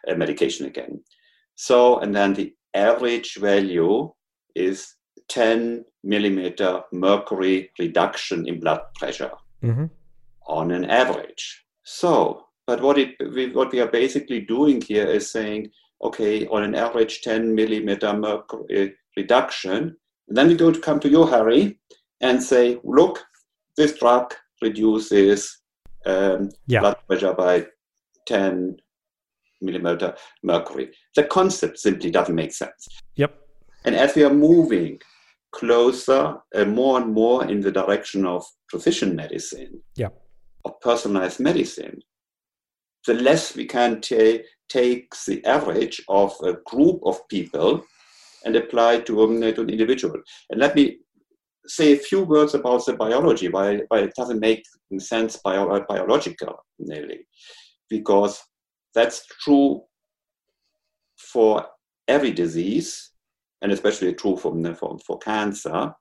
uh, 0.09 0.14
medication 0.14 0.66
again. 0.66 1.01
So, 1.55 1.99
and 1.99 2.14
then 2.14 2.35
the 2.35 2.55
average 2.75 3.37
value 3.37 4.11
is 4.57 4.95
10 5.29 5.85
millimeter 6.03 6.81
mercury 6.92 7.71
reduction 7.79 8.49
in 8.49 8.59
blood 8.61 8.81
pressure 8.97 9.31
mm-hmm. 9.62 9.87
on 10.46 10.70
an 10.70 10.85
average. 10.85 11.64
So, 11.85 12.46
but 12.66 12.81
what 12.81 12.98
it 12.98 13.16
we, 13.35 13.51
what 13.51 13.72
we 13.72 13.81
are 13.81 13.88
basically 13.90 14.40
doing 14.40 14.81
here 14.81 15.07
is 15.07 15.31
saying, 15.31 15.70
okay, 16.03 16.46
on 16.48 16.62
an 16.62 16.75
average 16.75 17.22
10 17.22 17.55
millimeter 17.55 18.12
mercury 18.12 18.94
reduction, 19.16 19.96
and 20.29 20.37
then 20.37 20.48
we 20.48 20.55
go 20.55 20.70
to 20.70 20.81
come 20.81 21.01
to 21.01 21.09
you, 21.09 21.27
Harry, 21.27 21.79
and 22.20 22.42
say, 22.42 22.79
look, 22.85 23.22
this 23.77 23.98
drug 23.98 24.35
reduces 24.61 25.61
um, 26.07 26.51
yeah. 26.66 26.81
blood 26.81 26.96
pressure 27.07 27.35
by 27.35 27.66
10 28.27 28.77
millimeter 29.61 30.14
mercury. 30.42 30.90
The 31.14 31.25
concept 31.25 31.79
simply 31.79 32.11
doesn't 32.11 32.35
make 32.35 32.53
sense. 32.53 32.88
Yep. 33.16 33.38
And 33.85 33.94
as 33.94 34.14
we 34.14 34.25
are 34.25 34.33
moving 34.33 35.01
closer 35.53 36.37
and 36.55 36.71
uh, 36.71 36.73
more 36.73 37.01
and 37.01 37.12
more 37.12 37.45
in 37.45 37.61
the 37.61 37.71
direction 37.71 38.27
of 38.27 38.45
precision 38.69 39.15
medicine, 39.15 39.81
yeah. 39.97 40.09
of 40.65 40.81
personalized 40.81 41.41
medicine, 41.41 42.01
the 43.07 43.15
less 43.15 43.55
we 43.55 43.67
can 43.67 44.01
t- 44.01 44.43
take 44.69 45.12
the 45.27 45.45
average 45.45 46.03
of 46.09 46.35
a 46.43 46.55
group 46.65 47.01
of 47.05 47.27
people 47.29 47.85
and 48.45 48.57
apply 48.57 49.01
to, 49.01 49.23
um, 49.23 49.41
to 49.41 49.61
an 49.61 49.71
individual. 49.71 50.21
And 50.51 50.59
let 50.59 50.75
me 50.75 50.99
say 51.67 51.93
a 51.93 51.99
few 51.99 52.25
words 52.25 52.55
about 52.55 52.85
the 52.87 52.95
biology, 52.95 53.49
why, 53.49 53.81
why 53.88 54.01
it 54.01 54.15
doesn't 54.17 54.41
make 54.41 54.65
sense 54.99 55.37
bio, 55.37 55.85
biological, 55.88 56.57
nearly, 56.79 57.21
because 57.88 58.43
that's 58.95 59.27
true 59.45 59.83
for 61.17 61.67
every 62.09 62.33
disease, 62.33 63.12
and 63.62 63.72
especially 63.72 64.12
true 64.14 64.37
for, 64.37 64.53
for, 64.75 64.98
for 64.98 65.18
cancer. 65.18 65.94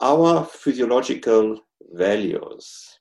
Our 0.00 0.44
physiological 0.44 1.60
values, 1.92 2.98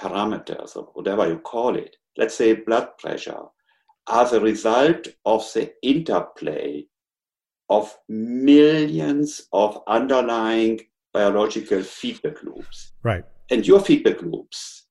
parameters, 0.00 0.76
or 0.76 0.84
whatever 0.94 1.28
you 1.28 1.38
call 1.38 1.76
it, 1.76 1.96
let's 2.16 2.34
say 2.34 2.54
blood 2.54 2.96
pressure, 2.98 3.42
are 4.06 4.28
the 4.28 4.40
result 4.40 5.08
of 5.24 5.42
the 5.52 5.72
interplay 5.82 6.86
of 7.68 7.94
millions 8.08 9.48
of 9.52 9.82
underlying 9.88 10.80
biological 11.12 11.82
feedback 11.82 12.42
loops. 12.44 12.92
Right. 13.02 13.24
And 13.50 13.66
your 13.66 13.80
feedback 13.80 14.22
loops, 14.22 14.86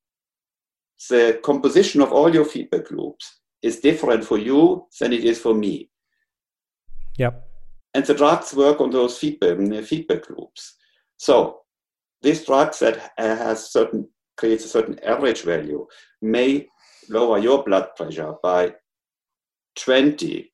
the 1.10 1.40
composition 1.44 2.02
of 2.02 2.12
all 2.12 2.34
your 2.34 2.46
feedback 2.46 2.92
loops 2.92 3.40
is 3.62 3.80
different 3.80 4.26
for 4.26 4.38
you 4.38 4.88
than 5.00 5.14
it 5.14 5.24
is 5.24 5.40
for 5.40 5.54
me. 5.54 5.90
Yep. 7.18 7.48
And 7.94 8.06
the 8.06 8.14
drugs 8.14 8.54
work 8.54 8.82
on 8.82 8.92
those 8.92 9.18
feedback, 9.18 9.58
feedback 9.86 10.30
loops. 10.30 10.76
So 11.18 11.62
these 12.22 12.46
drugs 12.46 12.80
that 12.80 13.12
has 13.18 13.72
certain 13.72 14.10
creates 14.38 14.66
a 14.66 14.68
certain 14.68 15.00
average 15.04 15.44
value 15.44 15.88
may 16.22 16.68
lower 17.10 17.38
your 17.38 17.64
blood 17.64 17.88
pressure 17.96 18.34
by 18.44 18.74
20 19.78 20.52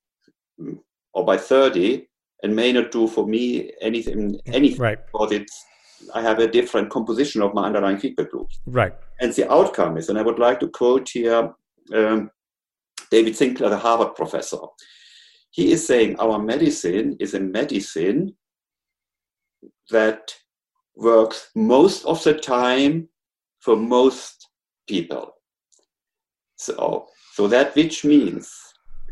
mm, 0.59 0.77
or 1.13 1.25
by 1.25 1.37
30 1.37 2.07
and 2.43 2.55
may 2.55 2.71
not 2.71 2.91
do 2.91 3.07
for 3.07 3.27
me 3.27 3.71
anything 3.81 4.39
anything 4.47 4.79
right. 4.79 4.99
because 5.05 5.31
it's 5.31 5.65
I 6.13 6.21
have 6.21 6.39
a 6.39 6.47
different 6.47 6.89
composition 6.89 7.41
of 7.41 7.53
my 7.53 7.65
underlying 7.65 7.99
feedback 7.99 8.33
loops. 8.33 8.59
Right. 8.65 8.93
And 9.19 9.31
the 9.33 9.51
outcome 9.51 9.97
is, 9.97 10.09
and 10.09 10.17
I 10.17 10.23
would 10.23 10.39
like 10.39 10.59
to 10.61 10.67
quote 10.67 11.09
here 11.09 11.53
um, 11.93 12.31
David 13.11 13.35
Sinclair, 13.35 13.69
the 13.69 13.77
Harvard 13.77 14.15
professor. 14.15 14.57
He 15.51 15.71
is 15.71 15.85
saying 15.85 16.19
our 16.19 16.39
medicine 16.39 17.17
is 17.19 17.33
a 17.33 17.39
medicine 17.39 18.35
that 19.89 20.33
works 20.95 21.49
most 21.55 22.05
of 22.05 22.23
the 22.23 22.33
time 22.33 23.09
for 23.59 23.75
most 23.75 24.47
people. 24.87 25.35
So, 26.55 27.07
so 27.33 27.47
that 27.47 27.75
which 27.75 28.05
means, 28.05 28.51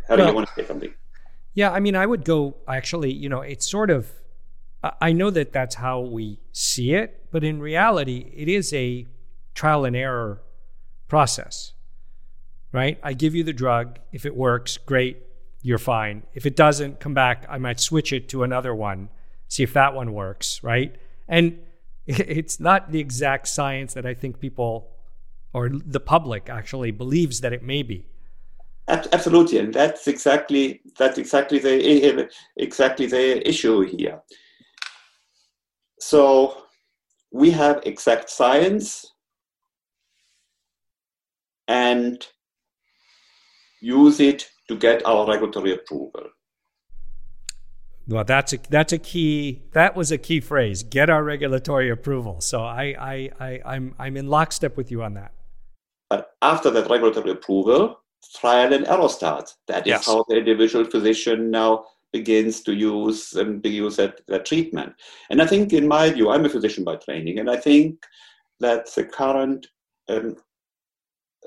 how 0.07 0.15
well, 0.15 0.25
do 0.25 0.29
you 0.29 0.35
want 0.35 0.47
to 0.47 0.53
say 0.55 0.65
something? 0.65 0.93
Yeah, 1.53 1.71
I 1.71 1.79
mean, 1.79 1.95
I 1.95 2.05
would 2.05 2.23
go 2.23 2.55
actually, 2.67 3.11
you 3.11 3.27
know, 3.27 3.41
it's 3.41 3.69
sort 3.69 3.89
of, 3.89 4.09
I 5.01 5.11
know 5.11 5.29
that 5.31 5.51
that's 5.51 5.75
how 5.75 5.99
we 5.99 6.39
see 6.53 6.93
it, 6.93 7.25
but 7.31 7.43
in 7.43 7.59
reality, 7.59 8.31
it 8.33 8.47
is 8.47 8.73
a 8.73 9.05
trial 9.53 9.83
and 9.83 9.95
error 9.95 10.41
process, 11.09 11.73
right? 12.71 12.97
I 13.03 13.13
give 13.13 13.35
you 13.35 13.43
the 13.43 13.51
drug. 13.51 13.99
If 14.13 14.25
it 14.25 14.35
works, 14.35 14.77
great, 14.77 15.17
you're 15.61 15.77
fine. 15.77 16.23
If 16.33 16.45
it 16.45 16.55
doesn't, 16.55 16.99
come 16.99 17.13
back. 17.13 17.45
I 17.49 17.57
might 17.57 17.79
switch 17.79 18.13
it 18.13 18.29
to 18.29 18.43
another 18.43 18.73
one, 18.73 19.09
see 19.47 19.63
if 19.63 19.73
that 19.73 19.93
one 19.93 20.13
works, 20.13 20.63
right? 20.63 20.95
And 21.27 21.59
it's 22.07 22.59
not 22.59 22.91
the 22.91 22.99
exact 22.99 23.47
science 23.47 23.93
that 23.93 24.05
I 24.05 24.13
think 24.13 24.39
people 24.39 24.91
or 25.53 25.69
the 25.69 25.99
public 25.99 26.49
actually 26.49 26.91
believes 26.91 27.41
that 27.41 27.53
it 27.53 27.63
may 27.63 27.83
be. 27.83 28.05
Absolutely, 28.87 29.59
and 29.59 29.71
that's 29.71 30.07
exactly 30.07 30.81
that's 30.97 31.19
exactly 31.19 31.59
the 31.59 32.29
exactly 32.57 33.05
the 33.05 33.47
issue 33.47 33.81
here. 33.81 34.19
So 35.99 36.63
we 37.31 37.51
have 37.51 37.81
exact 37.85 38.31
science 38.31 39.05
and 41.67 42.25
use 43.81 44.19
it 44.19 44.49
to 44.67 44.75
get 44.75 45.05
our 45.05 45.27
regulatory 45.27 45.73
approval. 45.73 46.23
Well, 48.07 48.23
that's 48.23 48.53
a 48.53 48.57
that's 48.69 48.91
a 48.91 48.97
key. 48.97 49.61
That 49.73 49.95
was 49.95 50.11
a 50.11 50.17
key 50.17 50.39
phrase. 50.39 50.81
Get 50.81 51.09
our 51.09 51.23
regulatory 51.23 51.89
approval. 51.89 52.41
So 52.41 52.61
I 52.61 52.95
I, 52.99 53.29
I 53.39 53.61
I'm 53.65 53.93
I'm 53.99 54.17
in 54.17 54.27
lockstep 54.27 54.75
with 54.77 54.89
you 54.89 55.03
on 55.03 55.13
that. 55.13 55.31
But 56.09 56.31
after 56.41 56.71
that 56.71 56.89
regulatory 56.89 57.31
approval, 57.31 57.99
trial 58.35 58.73
and 58.73 58.87
error 58.87 59.09
starts. 59.09 59.57
That 59.67 59.85
is 59.85 59.91
yes. 59.91 60.05
how 60.05 60.25
the 60.27 60.37
individual 60.37 60.85
physician 60.85 61.51
now 61.51 61.85
begins 62.11 62.61
to 62.61 62.73
use 62.73 63.33
and 63.33 63.65
um, 63.65 63.71
use 63.71 63.97
that, 63.97 64.21
that 64.27 64.45
treatment. 64.45 64.93
And 65.29 65.41
I 65.41 65.45
think, 65.45 65.73
in 65.73 65.87
my 65.87 66.09
view, 66.09 66.29
I'm 66.29 66.45
a 66.45 66.49
physician 66.49 66.83
by 66.83 66.95
training, 66.95 67.39
and 67.39 67.49
I 67.49 67.57
think 67.57 68.03
that 68.59 68.93
the 68.93 69.05
current 69.05 69.67
um, 70.09 70.35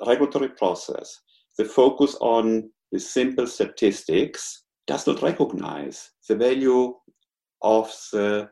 regulatory 0.07 0.49
process, 0.51 1.21
the 1.59 1.65
focus 1.65 2.17
on 2.21 2.71
the 2.91 2.99
simple 2.99 3.47
statistics, 3.47 4.65
does 4.87 5.07
not 5.07 5.23
recognize 5.23 6.11
the 6.29 6.37
value 6.37 6.95
of 7.63 7.93
the 8.13 8.49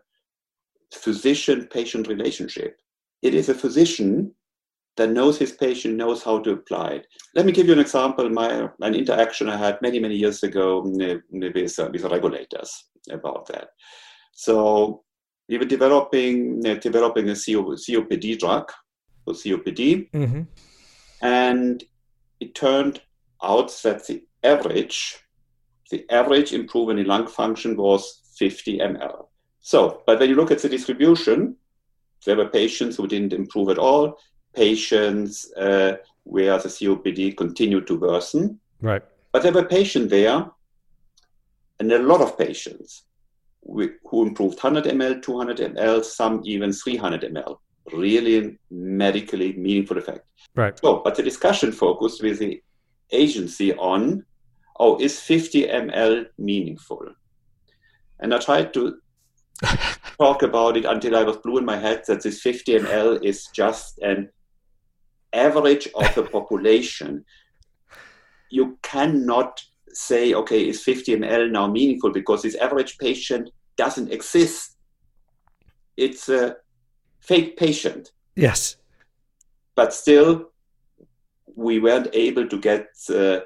physician 0.95 1.69
patient 1.73 2.09
relationship. 2.09 2.77
It 3.23 3.35
is 3.35 3.49
a 3.49 3.55
physician 3.55 4.35
that 4.97 5.11
knows 5.11 5.39
his 5.39 5.53
patient, 5.53 5.97
knows 5.97 6.23
how 6.23 6.39
to 6.41 6.53
apply 6.53 6.89
it. 6.91 7.07
Let 7.35 7.47
me 7.47 7.53
give 7.53 7.67
you 7.67 7.73
an 7.73 7.81
example. 7.81 8.29
My 8.29 8.69
an 8.81 8.95
interaction 8.95 9.49
I 9.49 9.57
had 9.57 9.81
many 9.83 9.99
many 9.99 10.17
years 10.17 10.43
ago 10.43 10.83
with 10.85 11.79
uh, 11.79 11.89
with 11.93 12.05
regulators 12.05 12.71
about 13.11 13.47
that. 13.47 13.69
So 14.33 15.03
we 15.49 15.59
were 15.59 15.65
developing 15.65 16.67
uh, 16.67 16.75
developing 16.75 17.29
a 17.31 17.33
COPD 17.33 18.39
drug 18.39 18.71
for 19.25 19.35
COPD, 19.35 20.11
mm-hmm. 20.11 20.43
and 21.23 21.85
it 22.41 22.55
turned 22.55 23.01
out 23.43 23.71
that 23.85 24.07
the 24.07 24.25
average 24.43 25.19
the 25.91 26.09
average 26.11 26.53
improvement 26.53 27.01
in 27.01 27.07
lung 27.07 27.27
function 27.27 27.77
was 27.77 28.21
50 28.37 28.79
ml. 28.79 29.27
So, 29.61 30.03
but 30.07 30.21
when 30.21 30.29
you 30.29 30.37
look 30.37 30.53
at 30.53 30.63
the 30.63 30.69
distribution, 30.69 31.57
there 32.25 32.37
were 32.37 32.49
patients 32.49 32.97
who 32.97 33.09
didn't 33.09 33.33
improve 33.33 33.71
at 33.71 33.79
all 33.79 34.17
patients 34.55 35.53
uh, 35.57 35.97
where 36.25 36.59
the 36.59 36.69
COPD 36.69 37.37
continued 37.37 37.87
to 37.87 37.99
worsen. 37.99 38.61
Right. 38.81 39.03
But 39.33 39.43
there 39.43 39.53
were 39.53 39.65
patients 39.65 40.11
there, 40.11 40.47
and 41.79 41.93
a 41.93 41.99
lot 41.99 42.21
of 42.21 42.39
patients 42.39 43.05
who 43.63 44.27
improved 44.27 44.63
100 44.63 44.85
ml, 44.85 45.23
200 45.23 45.59
ml, 45.59 46.05
some 46.05 46.41
even 46.45 46.73
300 46.73 47.23
ml. 47.23 47.59
Really 47.93 48.59
medically 48.71 49.55
meaningful 49.55 49.99
effect. 49.99 50.27
Right. 50.55 50.79
So, 50.79 51.03
but 51.05 51.15
the 51.15 51.23
discussion 51.23 51.73
focused 51.73 52.23
with 52.23 52.39
the 52.39 52.63
agency 53.13 53.75
on, 53.75 54.25
oh, 54.79 54.99
is 54.99 55.21
50 55.21 55.67
ml 55.67 56.27
meaningful? 56.39 57.07
And 58.21 58.35
I 58.35 58.39
tried 58.39 58.75
to 58.75 58.99
talk 60.19 60.43
about 60.43 60.77
it 60.77 60.85
until 60.85 61.17
I 61.17 61.23
was 61.23 61.37
blue 61.39 61.59
in 61.59 61.65
my 61.65 61.77
head 61.77 62.03
that 62.07 62.23
this 62.23 62.41
50 62.41 62.79
ml 62.81 63.25
is 63.25 63.49
just 63.55 63.99
an 63.99 64.31
average 65.33 65.89
of 65.95 66.15
the 66.15 66.23
population, 66.33 67.25
you 68.51 68.79
cannot 68.83 69.61
say, 69.93 70.35
okay, 70.35 70.69
is 70.69 70.83
50 70.83 71.17
ml 71.17 71.51
now 71.51 71.67
meaningful 71.67 72.13
because 72.13 72.43
this 72.43 72.57
average 72.57 72.99
patient 72.99 73.51
doesn't 73.77 74.13
exist. 74.13 74.77
It's 75.97 76.29
a 76.29 76.57
fake 77.21 77.57
patient. 77.57 78.13
Yes. 78.37 78.77
But 79.75 79.95
still, 79.95 80.51
we 81.55 81.79
weren't 81.79 82.09
able 82.13 82.49
to 82.49 82.59
get 82.59 82.89
uh, 83.15 83.41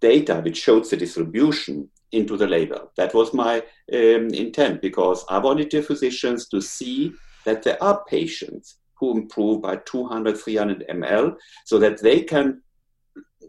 data 0.00 0.40
which 0.44 0.62
showed 0.62 0.88
the 0.88 0.96
distribution 0.96 1.88
into 2.12 2.36
the 2.36 2.46
label. 2.46 2.90
That 2.96 3.14
was 3.14 3.32
my 3.32 3.58
um, 3.92 4.28
intent 4.28 4.82
because 4.82 5.24
I 5.28 5.38
wanted 5.38 5.70
the 5.70 5.82
physicians 5.82 6.48
to 6.48 6.60
see 6.60 7.12
that 7.44 7.62
there 7.62 7.82
are 7.82 8.04
patients 8.04 8.76
who 8.98 9.12
improve 9.12 9.62
by 9.62 9.76
200, 9.76 10.36
300 10.36 10.84
ml 10.90 11.36
so 11.64 11.78
that 11.78 12.02
they 12.02 12.22
can 12.22 12.62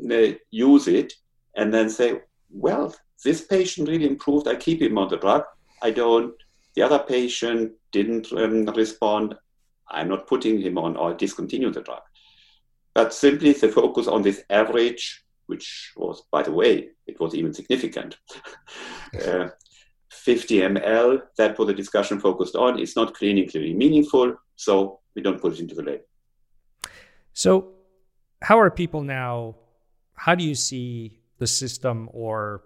uh, 0.10 0.34
use 0.50 0.88
it 0.88 1.13
and 1.56 1.74
then 1.74 1.89
say, 1.89 2.22
well, 2.50 2.96
this 3.24 3.41
patient 3.41 3.89
really 3.89 4.08
improved. 4.08 4.48
I 4.48 4.56
keep 4.56 4.82
him 4.82 4.98
on 4.98 5.10
the 5.10 5.17
drug. 5.17 5.44
I 5.82 5.91
don't. 5.91 6.34
The 6.76 6.82
other 6.84 7.00
patient 7.00 7.74
didn't 7.91 8.32
um, 8.34 8.65
respond. 8.65 9.36
I'm 9.89 10.10
not 10.10 10.27
putting 10.27 10.62
him 10.62 10.77
on 10.77 10.95
or 10.95 11.13
discontinue 11.13 11.71
the 11.71 11.82
drug. 11.82 12.01
But 12.93 13.13
simply 13.13 13.54
the 13.54 13.69
focus 13.69 14.08
on 14.08 14.21
this 14.21 14.43
average, 14.49 15.23
which 15.47 15.93
was, 15.95 16.23
by 16.32 16.43
the 16.43 16.51
way, 16.51 16.89
it 17.08 17.19
was 17.19 17.36
even 17.36 17.54
significant. 17.54 18.17
uh, 19.25 19.49
50 20.10 20.60
ml, 20.60 21.21
that 21.38 21.58
was 21.58 21.67
the 21.67 21.73
discussion 21.73 22.19
focused 22.19 22.56
on. 22.56 22.80
It's 22.80 22.95
not 22.95 23.13
clinically 23.13 23.75
meaningful, 23.75 24.36
so 24.56 24.99
we 25.15 25.21
don't 25.21 25.41
put 25.41 25.54
it 25.54 25.60
into 25.60 25.75
the 25.75 25.84
label. 25.84 26.04
So, 27.34 27.73
how 28.41 28.60
are 28.60 28.69
people 28.69 29.04
now? 29.04 29.56
How 30.15 30.36
do 30.36 30.43
you 30.43 30.56
see 30.56 31.19
the 31.38 31.47
system 31.47 32.10
or 32.13 32.63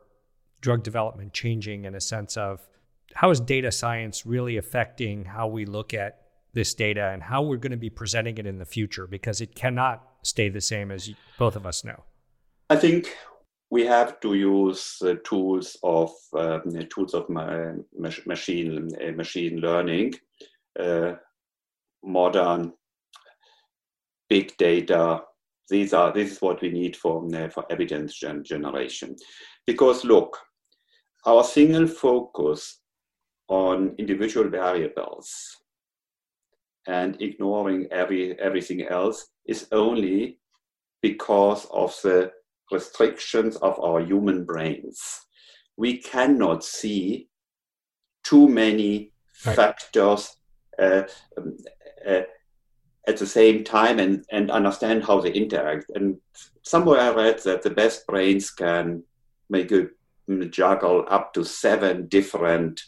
drug 0.59 0.83
development 0.83 1.31
changing 1.31 1.85
in 1.85 1.95
a 1.95 2.01
sense 2.01 2.35
of 2.35 2.67
how 3.15 3.31
is 3.31 3.39
data 3.39 3.71
science 3.71 4.25
really 4.25 4.57
affecting 4.57 5.23
how 5.25 5.47
we 5.47 5.65
look 5.65 5.93
at 5.93 6.21
this 6.53 6.73
data 6.73 7.09
and 7.13 7.23
how 7.23 7.41
we're 7.41 7.57
going 7.57 7.71
to 7.71 7.77
be 7.77 7.89
presenting 7.89 8.37
it 8.37 8.45
in 8.45 8.59
the 8.59 8.65
future 8.65 9.07
because 9.07 9.41
it 9.41 9.55
cannot 9.55 10.03
stay 10.21 10.49
the 10.49 10.61
same 10.61 10.91
as 10.91 11.09
both 11.39 11.55
of 11.55 11.65
us 11.65 11.83
know? 11.83 12.03
I 12.69 12.75
think 12.75 13.15
we 13.69 13.85
have 13.85 14.19
to 14.19 14.33
use 14.33 15.01
uh, 15.01 15.15
tools 15.23 15.77
of 15.81 16.11
um, 16.33 16.63
tools 16.89 17.13
of 17.13 17.29
ma- 17.29 17.73
machine 18.25 18.89
uh, 19.01 19.11
machine 19.11 19.57
learning, 19.59 20.15
uh, 20.77 21.13
modern 22.03 22.73
big 24.29 24.55
data. 24.57 25.21
These 25.69 25.93
are 25.93 26.11
this 26.11 26.33
is 26.33 26.41
what 26.41 26.61
we 26.61 26.69
need 26.69 26.95
for 26.97 27.25
uh, 27.33 27.49
for 27.49 27.65
evidence 27.69 28.19
gen- 28.19 28.43
generation, 28.43 29.15
because 29.65 30.03
look, 30.03 30.37
our 31.25 31.43
single 31.43 31.87
focus 31.87 32.81
on 33.47 33.95
individual 33.97 34.49
variables 34.49 35.57
and 36.87 37.21
ignoring 37.21 37.87
every 37.91 38.39
everything 38.39 38.83
else 38.83 39.27
is 39.47 39.67
only 39.71 40.39
because 41.01 41.65
of 41.71 41.95
the 42.03 42.31
restrictions 42.71 43.55
of 43.57 43.79
our 43.79 44.01
human 44.01 44.43
brains. 44.43 45.21
We 45.77 45.97
cannot 45.97 46.63
see 46.63 47.27
too 48.23 48.47
many 48.47 49.11
right. 49.45 49.55
factors 49.55 50.35
uh, 50.79 51.03
um, 51.37 51.57
uh, 52.07 52.21
at 53.07 53.17
the 53.17 53.27
same 53.27 53.63
time 53.63 53.99
and, 53.99 54.25
and 54.31 54.49
understand 54.49 55.03
how 55.03 55.21
they 55.21 55.31
interact. 55.31 55.91
And 55.93 56.17
somewhere 56.63 56.99
I 56.99 57.13
read 57.13 57.39
that 57.43 57.61
the 57.61 57.69
best 57.69 58.07
brains 58.07 58.49
can 58.49 59.03
make 59.49 59.71
a 59.71 59.87
juggle 60.49 61.05
up 61.07 61.33
to 61.33 61.43
seven 61.43 62.07
different 62.07 62.81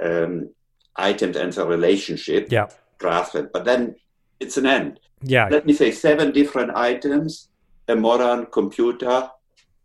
um, 0.00 0.50
items 0.96 1.36
and 1.36 1.52
the 1.52 1.66
relationship. 1.66 2.50
Yeah. 2.50 2.66
Grasp 2.98 3.34
it. 3.36 3.52
But 3.52 3.64
then 3.64 3.96
it's 4.40 4.56
an 4.56 4.66
end. 4.66 5.00
Yeah. 5.22 5.48
Let 5.50 5.66
me 5.66 5.72
say 5.72 5.90
seven 5.90 6.32
different 6.32 6.76
items 6.76 7.48
a 7.88 7.96
modern 7.96 8.46
computer 8.46 9.30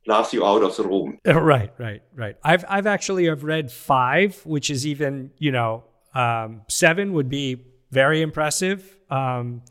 laughs 0.06 0.34
you 0.34 0.45
out 0.45 0.63
of 0.63 0.76
the 0.76 0.84
room. 0.84 1.17
Right, 1.26 1.71
right, 1.78 2.02
right. 2.15 2.36
I've 2.43 2.65
I've 2.67 2.88
actually 2.88 3.26
have 3.26 3.43
read 3.43 3.71
five, 3.71 4.41
which 4.45 4.69
is 4.69 4.86
even 4.86 5.32
you 5.38 5.52
know 5.52 5.86
um, 6.13 6.62
seven 6.67 7.13
would 7.13 7.30
be 7.30 7.63
very 7.91 8.21
impressive. 8.21 8.97
Um, 9.10 9.62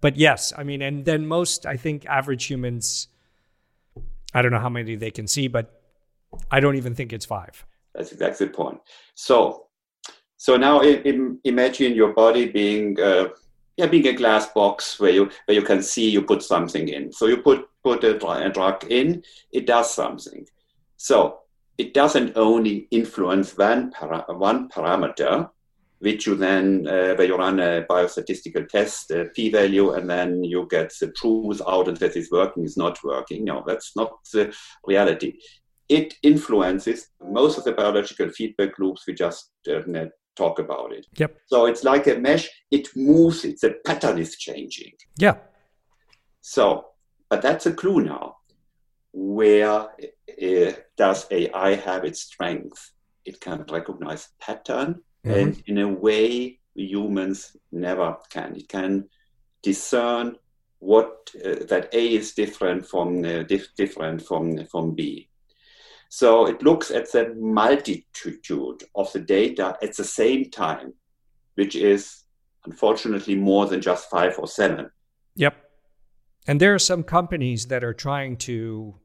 but 0.00 0.16
yes, 0.16 0.52
I 0.56 0.64
mean, 0.64 0.82
and 0.82 1.04
then 1.04 1.26
most 1.26 1.64
I 1.64 1.76
think 1.76 2.06
average 2.06 2.44
humans, 2.44 3.08
I 4.34 4.42
don't 4.42 4.52
know 4.52 4.60
how 4.60 4.68
many 4.68 4.96
they 4.96 5.10
can 5.10 5.26
see, 5.26 5.48
but 5.48 5.80
I 6.50 6.60
don't 6.60 6.76
even 6.76 6.94
think 6.94 7.12
it's 7.12 7.26
five. 7.26 7.64
That's 7.94 8.12
exactly 8.12 8.46
the 8.46 8.52
point. 8.52 8.80
So, 9.14 9.66
so 10.42 10.56
now 10.56 10.80
imagine 11.44 11.94
your 11.94 12.12
body 12.14 12.48
being 12.48 13.00
uh, 13.00 13.28
yeah, 13.76 13.86
being 13.86 14.08
a 14.08 14.12
glass 14.12 14.48
box 14.48 14.98
where 14.98 15.12
you 15.12 15.30
where 15.44 15.54
you 15.54 15.62
can 15.62 15.84
see 15.84 16.10
you 16.10 16.20
put 16.22 16.42
something 16.42 16.88
in. 16.88 17.12
So 17.12 17.26
you 17.26 17.36
put 17.36 17.68
put 17.84 18.02
a, 18.02 18.16
a 18.46 18.50
drug 18.50 18.84
in, 18.90 19.22
it 19.52 19.68
does 19.68 19.94
something. 19.94 20.44
So 20.96 21.38
it 21.78 21.94
doesn't 21.94 22.36
only 22.36 22.88
influence 22.90 23.56
one 23.56 23.92
para- 23.92 24.24
one 24.30 24.68
parameter, 24.68 25.48
which 26.00 26.26
you 26.26 26.34
then 26.34 26.88
uh, 26.88 27.14
where 27.14 27.28
you 27.28 27.36
run 27.36 27.60
a 27.60 27.86
biostatistical 27.88 28.68
test, 28.68 29.12
a 29.12 29.26
p-value, 29.26 29.92
and 29.92 30.10
then 30.10 30.42
you 30.42 30.66
get 30.68 30.92
the 31.00 31.12
truth 31.12 31.62
out 31.68 31.86
and 31.86 31.98
that 31.98 32.16
is 32.16 32.32
working 32.32 32.64
is 32.64 32.76
not 32.76 32.98
working. 33.04 33.44
No, 33.44 33.62
that's 33.64 33.94
not 33.94 34.10
the 34.32 34.52
reality. 34.84 35.34
It 35.88 36.14
influences 36.24 37.10
most 37.30 37.58
of 37.58 37.62
the 37.64 37.74
biological 37.74 38.28
feedback 38.30 38.76
loops 38.80 39.04
we 39.06 39.14
just 39.14 39.52
uh, 39.68 39.82
talk 40.36 40.58
about 40.58 40.92
it. 40.92 41.06
Yep. 41.16 41.38
So 41.46 41.66
it's 41.66 41.84
like 41.84 42.06
a 42.06 42.16
mesh, 42.16 42.48
it 42.70 42.88
moves, 42.96 43.44
it's 43.44 43.64
a 43.64 43.74
pattern 43.84 44.18
is 44.18 44.36
changing. 44.36 44.92
Yeah. 45.16 45.36
So, 46.40 46.86
but 47.28 47.42
that's 47.42 47.66
a 47.66 47.72
clue 47.72 48.02
now. 48.04 48.36
Where 49.12 49.88
uh, 49.88 50.72
does 50.96 51.26
AI 51.30 51.74
have 51.74 52.04
its 52.04 52.22
strength? 52.22 52.92
It 53.24 53.40
can 53.40 53.64
recognize 53.70 54.30
pattern 54.40 55.02
mm-hmm. 55.24 55.38
and 55.38 55.62
in 55.66 55.78
a 55.78 55.88
way 55.88 56.58
humans 56.74 57.56
never 57.70 58.16
can. 58.30 58.56
It 58.56 58.68
can 58.68 59.08
discern 59.62 60.36
what 60.78 61.30
uh, 61.44 61.64
that 61.68 61.90
A 61.92 62.14
is 62.14 62.32
different 62.32 62.86
from 62.86 63.24
uh, 63.24 63.44
dif- 63.44 63.74
different 63.76 64.22
from 64.26 64.66
from 64.66 64.94
B. 64.94 65.28
So 66.14 66.46
it 66.46 66.62
looks 66.62 66.90
at 66.90 67.10
the 67.10 67.34
multitude 67.38 68.84
of 68.94 69.10
the 69.14 69.18
data 69.18 69.78
at 69.82 69.96
the 69.96 70.04
same 70.04 70.50
time, 70.50 70.92
which 71.54 71.74
is 71.74 72.24
unfortunately 72.66 73.34
more 73.34 73.64
than 73.64 73.80
just 73.80 74.10
five 74.10 74.38
or 74.38 74.46
seven. 74.46 74.90
Yep. 75.36 75.56
And 76.46 76.60
there 76.60 76.74
are 76.74 76.78
some 76.78 77.02
companies 77.02 77.68
that 77.68 77.82
are 77.82 77.94
trying 77.94 78.36
to 78.48 78.96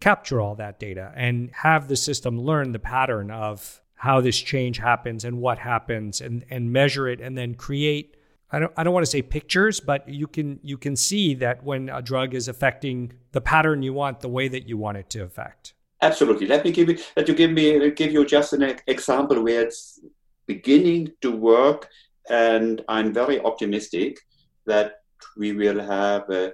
capture 0.00 0.40
all 0.40 0.56
that 0.56 0.80
data 0.80 1.12
and 1.14 1.50
have 1.52 1.86
the 1.86 1.94
system 1.94 2.40
learn 2.40 2.72
the 2.72 2.80
pattern 2.80 3.30
of 3.30 3.80
how 3.94 4.20
this 4.20 4.40
change 4.40 4.78
happens 4.78 5.24
and 5.24 5.38
what 5.38 5.60
happens 5.60 6.20
and, 6.20 6.44
and 6.50 6.72
measure 6.72 7.06
it 7.06 7.20
and 7.20 7.38
then 7.38 7.54
create 7.54 8.16
I 8.50 8.58
don't 8.58 8.72
I 8.76 8.82
don't 8.82 8.94
want 8.94 9.06
to 9.06 9.10
say 9.10 9.22
pictures, 9.22 9.78
but 9.78 10.08
you 10.08 10.26
can 10.26 10.58
you 10.64 10.76
can 10.76 10.96
see 10.96 11.34
that 11.34 11.62
when 11.62 11.88
a 11.88 12.02
drug 12.02 12.34
is 12.34 12.48
affecting 12.48 13.12
the 13.30 13.40
pattern 13.40 13.82
you 13.82 13.92
want 13.92 14.22
the 14.22 14.28
way 14.28 14.48
that 14.48 14.68
you 14.68 14.76
want 14.76 14.96
it 14.96 15.08
to 15.10 15.22
affect. 15.22 15.74
Absolutely. 16.00 16.46
Let 16.46 16.64
me 16.64 16.70
give 16.70 16.88
you 16.88 16.98
let 17.16 17.28
you 17.28 17.34
give 17.34 17.50
me 17.50 17.90
give 17.90 18.12
you 18.12 18.24
just 18.24 18.52
an 18.52 18.76
example 18.86 19.42
where 19.42 19.62
it's 19.62 20.00
beginning 20.46 21.12
to 21.22 21.32
work, 21.32 21.88
and 22.30 22.82
I'm 22.88 23.12
very 23.12 23.40
optimistic 23.40 24.18
that 24.66 24.92
we 25.36 25.52
will 25.52 25.80
have 25.80 26.30
a 26.30 26.52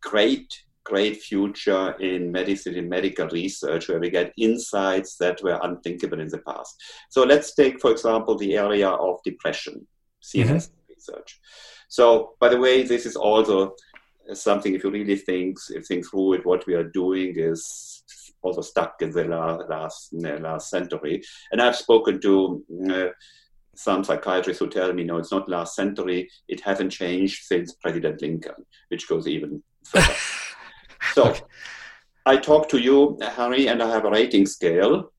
great 0.00 0.48
great 0.86 1.20
future 1.20 1.92
in 1.98 2.30
medicine 2.30 2.76
in 2.76 2.88
medical 2.88 3.26
research 3.28 3.88
where 3.88 3.98
we 3.98 4.08
get 4.08 4.32
insights 4.38 5.16
that 5.16 5.42
were 5.42 5.58
unthinkable 5.62 6.20
in 6.20 6.28
the 6.28 6.38
past. 6.38 6.80
So 7.10 7.24
let's 7.24 7.56
take, 7.56 7.80
for 7.80 7.90
example, 7.90 8.38
the 8.38 8.56
area 8.56 8.88
of 8.88 9.18
depression, 9.24 9.84
CNS 10.22 10.46
mm-hmm. 10.46 10.92
research. 10.94 11.40
So, 11.88 12.34
by 12.40 12.50
the 12.50 12.60
way, 12.60 12.84
this 12.84 13.04
is 13.04 13.16
also 13.16 13.74
something. 14.32 14.74
If 14.74 14.84
you 14.84 14.90
really 14.90 15.16
think 15.16 15.58
if 15.70 15.86
think 15.86 16.08
through 16.08 16.34
it, 16.34 16.46
what 16.46 16.66
we 16.66 16.74
are 16.74 16.90
doing 17.02 17.34
is 17.36 18.04
also 18.46 18.62
stuck 18.62 19.02
in 19.02 19.10
the 19.10 19.24
last 19.24 20.12
last 20.12 20.70
century. 20.70 21.22
And 21.52 21.60
I've 21.60 21.76
spoken 21.76 22.20
to 22.20 22.64
uh, 22.90 23.06
some 23.74 24.04
psychiatrists 24.04 24.60
who 24.60 24.68
tell 24.68 24.92
me, 24.92 25.04
no, 25.04 25.18
it's 25.18 25.32
not 25.32 25.48
last 25.48 25.74
century. 25.74 26.28
It 26.48 26.60
hasn't 26.60 26.92
changed 26.92 27.44
since 27.44 27.74
President 27.74 28.22
Lincoln, 28.22 28.64
which 28.88 29.08
goes 29.08 29.28
even 29.28 29.62
further. 29.84 30.14
so 31.14 31.34
I 32.24 32.36
talk 32.36 32.68
to 32.70 32.78
you, 32.78 33.18
Harry, 33.22 33.68
and 33.68 33.82
I 33.82 33.90
have 33.90 34.04
a 34.04 34.10
rating 34.10 34.46
scale, 34.46 35.12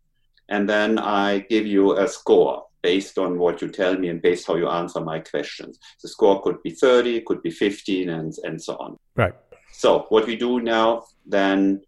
and 0.50 0.68
then 0.68 1.00
I 1.00 1.40
give 1.50 1.66
you 1.66 1.98
a 1.98 2.08
score 2.08 2.64
based 2.82 3.18
on 3.18 3.38
what 3.38 3.62
you 3.62 3.70
tell 3.70 3.98
me 3.98 4.10
and 4.10 4.22
based 4.22 4.48
how 4.48 4.56
you 4.56 4.68
answer 4.70 5.02
my 5.02 5.20
questions. 5.20 5.80
The 6.02 6.10
score 6.10 6.42
could 6.42 6.62
be 6.64 6.72
30, 6.72 7.22
could 7.22 7.42
be 7.42 7.52
15, 7.52 8.10
and, 8.10 8.34
and 8.44 8.62
so 8.62 8.76
on. 8.76 8.98
Right. 9.16 9.34
So 9.74 10.06
what 10.10 10.26
we 10.26 10.36
do 10.36 10.60
now, 10.62 11.04
then 11.26 11.82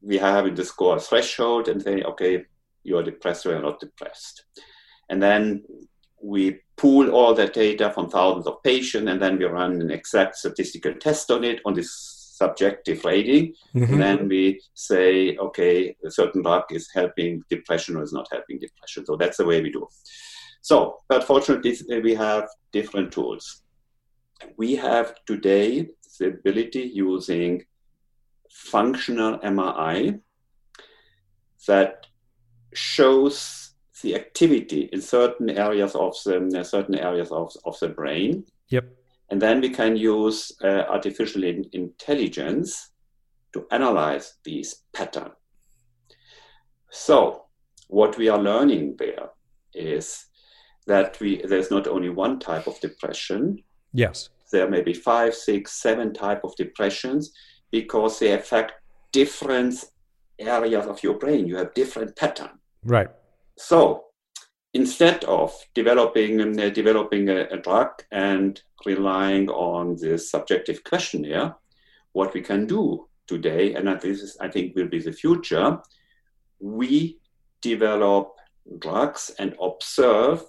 we 0.00 0.18
have 0.18 0.54
the 0.54 0.64
score 0.64 0.98
threshold 1.00 1.68
and 1.68 1.82
say, 1.82 2.02
okay, 2.02 2.44
you're 2.84 3.02
depressed 3.02 3.46
or 3.46 3.50
you're 3.50 3.62
not 3.62 3.80
depressed. 3.80 4.44
And 5.08 5.22
then 5.22 5.64
we 6.22 6.60
pool 6.76 7.10
all 7.10 7.34
that 7.34 7.52
data 7.52 7.90
from 7.90 8.08
thousands 8.08 8.46
of 8.46 8.62
patients, 8.62 9.08
and 9.08 9.20
then 9.20 9.38
we 9.38 9.44
run 9.44 9.80
an 9.80 9.90
exact 9.90 10.36
statistical 10.36 10.94
test 10.94 11.30
on 11.30 11.44
it 11.44 11.60
on 11.64 11.74
this 11.74 11.92
subjective 12.34 13.04
rating. 13.04 13.54
Mm-hmm. 13.74 13.92
And 13.92 14.02
then 14.02 14.28
we 14.28 14.60
say, 14.74 15.36
okay, 15.36 15.96
a 16.04 16.10
certain 16.10 16.42
drug 16.42 16.64
is 16.70 16.88
helping 16.92 17.42
depression 17.48 17.96
or 17.96 18.02
is 18.02 18.12
not 18.12 18.28
helping 18.32 18.58
depression. 18.58 19.04
So 19.06 19.16
that's 19.16 19.36
the 19.36 19.46
way 19.46 19.60
we 19.60 19.70
do. 19.70 19.86
So, 20.60 20.98
but 21.08 21.24
fortunately, 21.24 21.76
we 22.02 22.14
have 22.14 22.48
different 22.72 23.12
tools. 23.12 23.62
We 24.56 24.76
have 24.76 25.14
today 25.26 25.88
the 26.18 26.28
ability 26.28 26.90
using 26.94 27.64
functional 28.52 29.38
MRI 29.38 30.20
that 31.66 32.06
shows 32.74 33.74
the 34.02 34.14
activity 34.14 34.88
in 34.92 35.00
certain 35.00 35.50
areas 35.50 35.94
of 35.94 36.14
the 36.24 36.64
certain 36.64 36.96
areas 36.96 37.30
of, 37.30 37.54
of 37.64 37.78
the 37.80 37.88
brain. 37.88 38.44
Yep. 38.68 38.84
And 39.30 39.40
then 39.40 39.60
we 39.60 39.70
can 39.70 39.96
use 39.96 40.52
uh, 40.62 40.84
artificial 40.88 41.44
in- 41.44 41.68
intelligence 41.72 42.90
to 43.52 43.66
analyze 43.70 44.34
these 44.44 44.84
patterns. 44.92 45.34
So, 46.90 47.44
what 47.88 48.18
we 48.18 48.28
are 48.28 48.38
learning 48.38 48.96
there 48.98 49.30
is 49.72 50.26
that 50.86 51.18
we 51.20 51.42
there's 51.46 51.70
not 51.70 51.86
only 51.86 52.10
one 52.10 52.38
type 52.38 52.66
of 52.66 52.80
depression. 52.80 53.62
Yes. 53.92 54.30
There 54.50 54.68
may 54.68 54.82
be 54.82 54.92
five, 54.92 55.34
six, 55.34 55.80
seven 55.80 56.12
type 56.12 56.44
of 56.44 56.54
depressions 56.56 57.32
because 57.72 58.20
they 58.20 58.32
affect 58.32 58.74
different 59.10 59.74
areas 60.38 60.86
of 60.86 61.02
your 61.02 61.14
brain. 61.14 61.46
You 61.46 61.56
have 61.56 61.74
different 61.74 62.14
pattern. 62.14 62.60
Right. 62.84 63.08
So 63.58 64.04
instead 64.74 65.24
of 65.24 65.52
developing 65.74 66.40
uh, 66.40 66.68
developing 66.68 67.28
a, 67.28 67.46
a, 67.48 67.56
drug 67.56 67.90
and 68.12 68.60
relying 68.86 69.48
on 69.48 69.96
this 69.96 70.30
subjective 70.30 70.84
questionnaire, 70.84 71.56
what 72.12 72.32
we 72.34 72.40
can 72.40 72.66
do 72.66 73.08
today, 73.26 73.74
and 73.74 73.88
this 74.00 74.20
is 74.20 74.36
I 74.40 74.48
think 74.48 74.76
will 74.76 74.88
be 74.88 75.00
the 75.00 75.12
future, 75.12 75.78
we 76.60 77.18
develop 77.60 78.34
drugs 78.78 79.32
and 79.38 79.54
observe 79.60 80.44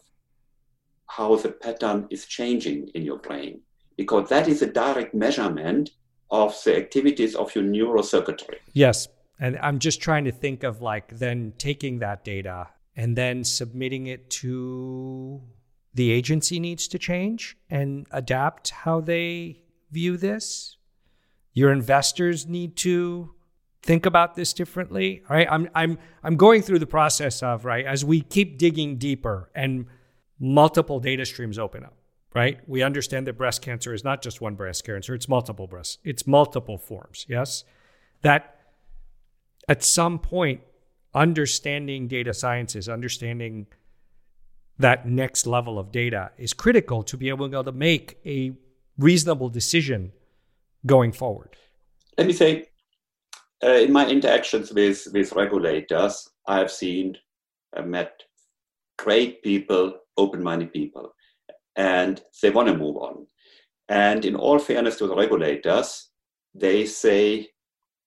how 1.07 1.35
the 1.35 1.51
pattern 1.51 2.07
is 2.09 2.25
changing 2.25 2.89
in 2.95 3.03
your 3.03 3.17
brain 3.17 3.61
because 3.97 4.29
that 4.29 4.47
is 4.47 4.61
a 4.61 4.71
direct 4.71 5.13
measurement 5.13 5.91
of 6.33 6.59
the 6.65 6.75
activities 6.75 7.35
of 7.35 7.53
your 7.55 7.63
neurocircuitry. 7.63 8.57
Yes. 8.73 9.07
And 9.39 9.57
I'm 9.59 9.79
just 9.79 10.01
trying 10.01 10.25
to 10.25 10.31
think 10.31 10.63
of 10.63 10.81
like 10.81 11.17
then 11.19 11.53
taking 11.57 11.99
that 11.99 12.25
data 12.25 12.69
and 12.95 13.15
then 13.15 13.43
submitting 13.43 14.07
it 14.07 14.29
to 14.41 15.41
the 15.93 16.11
agency 16.11 16.59
needs 16.59 16.87
to 16.87 16.97
change 16.97 17.55
and 17.69 18.07
adapt 18.11 18.71
how 18.71 18.99
they 18.99 19.61
view 19.91 20.17
this. 20.17 20.77
Your 21.53 21.71
investors 21.71 22.47
need 22.47 22.75
to 22.77 23.35
think 23.83 24.07
about 24.07 24.35
this 24.35 24.53
differently. 24.53 25.21
Right. 25.29 25.47
I'm 25.49 25.69
I'm 25.75 25.99
I'm 26.23 26.35
going 26.35 26.63
through 26.63 26.79
the 26.79 26.87
process 26.87 27.43
of, 27.43 27.63
right, 27.63 27.85
as 27.85 28.03
we 28.03 28.21
keep 28.21 28.57
digging 28.57 28.97
deeper 28.97 29.51
and 29.53 29.85
multiple 30.39 30.99
data 30.99 31.25
streams 31.25 31.59
open 31.59 31.83
up, 31.83 31.95
right? 32.33 32.59
We 32.67 32.81
understand 32.81 33.27
that 33.27 33.37
breast 33.37 33.61
cancer 33.61 33.93
is 33.93 34.03
not 34.03 34.21
just 34.21 34.41
one 34.41 34.55
breast 34.55 34.83
cancer, 34.83 35.13
it's 35.13 35.27
multiple 35.27 35.67
breasts, 35.67 35.97
it's 36.03 36.25
multiple 36.25 36.77
forms, 36.77 37.25
yes? 37.29 37.63
That 38.21 38.59
at 39.67 39.83
some 39.83 40.19
point, 40.19 40.61
understanding 41.13 42.07
data 42.07 42.33
sciences, 42.33 42.89
understanding 42.89 43.67
that 44.79 45.07
next 45.07 45.45
level 45.45 45.77
of 45.77 45.91
data 45.91 46.31
is 46.37 46.53
critical 46.53 47.03
to 47.03 47.15
be 47.15 47.29
able 47.29 47.49
to 47.49 47.71
make 47.71 48.17
a 48.25 48.53
reasonable 48.97 49.49
decision 49.49 50.11
going 50.85 51.11
forward. 51.11 51.55
Let 52.17 52.27
me 52.27 52.33
say, 52.33 52.65
uh, 53.63 53.69
in 53.69 53.93
my 53.93 54.07
interactions 54.07 54.73
with, 54.73 55.07
with 55.13 55.31
regulators, 55.33 56.29
I 56.47 56.57
have 56.57 56.71
seen, 56.71 57.17
uh, 57.75 57.83
met 57.83 58.23
great 58.97 59.41
people, 59.43 59.93
open 60.17 60.43
minded 60.43 60.73
people, 60.73 61.12
and 61.75 62.21
they 62.41 62.49
want 62.49 62.67
to 62.67 62.77
move 62.77 62.97
on. 62.97 63.27
And 63.89 64.25
in 64.25 64.35
all 64.35 64.59
fairness 64.59 64.97
to 64.97 65.07
the 65.07 65.15
regulators, 65.15 66.09
they 66.53 66.85
say, 66.85 67.49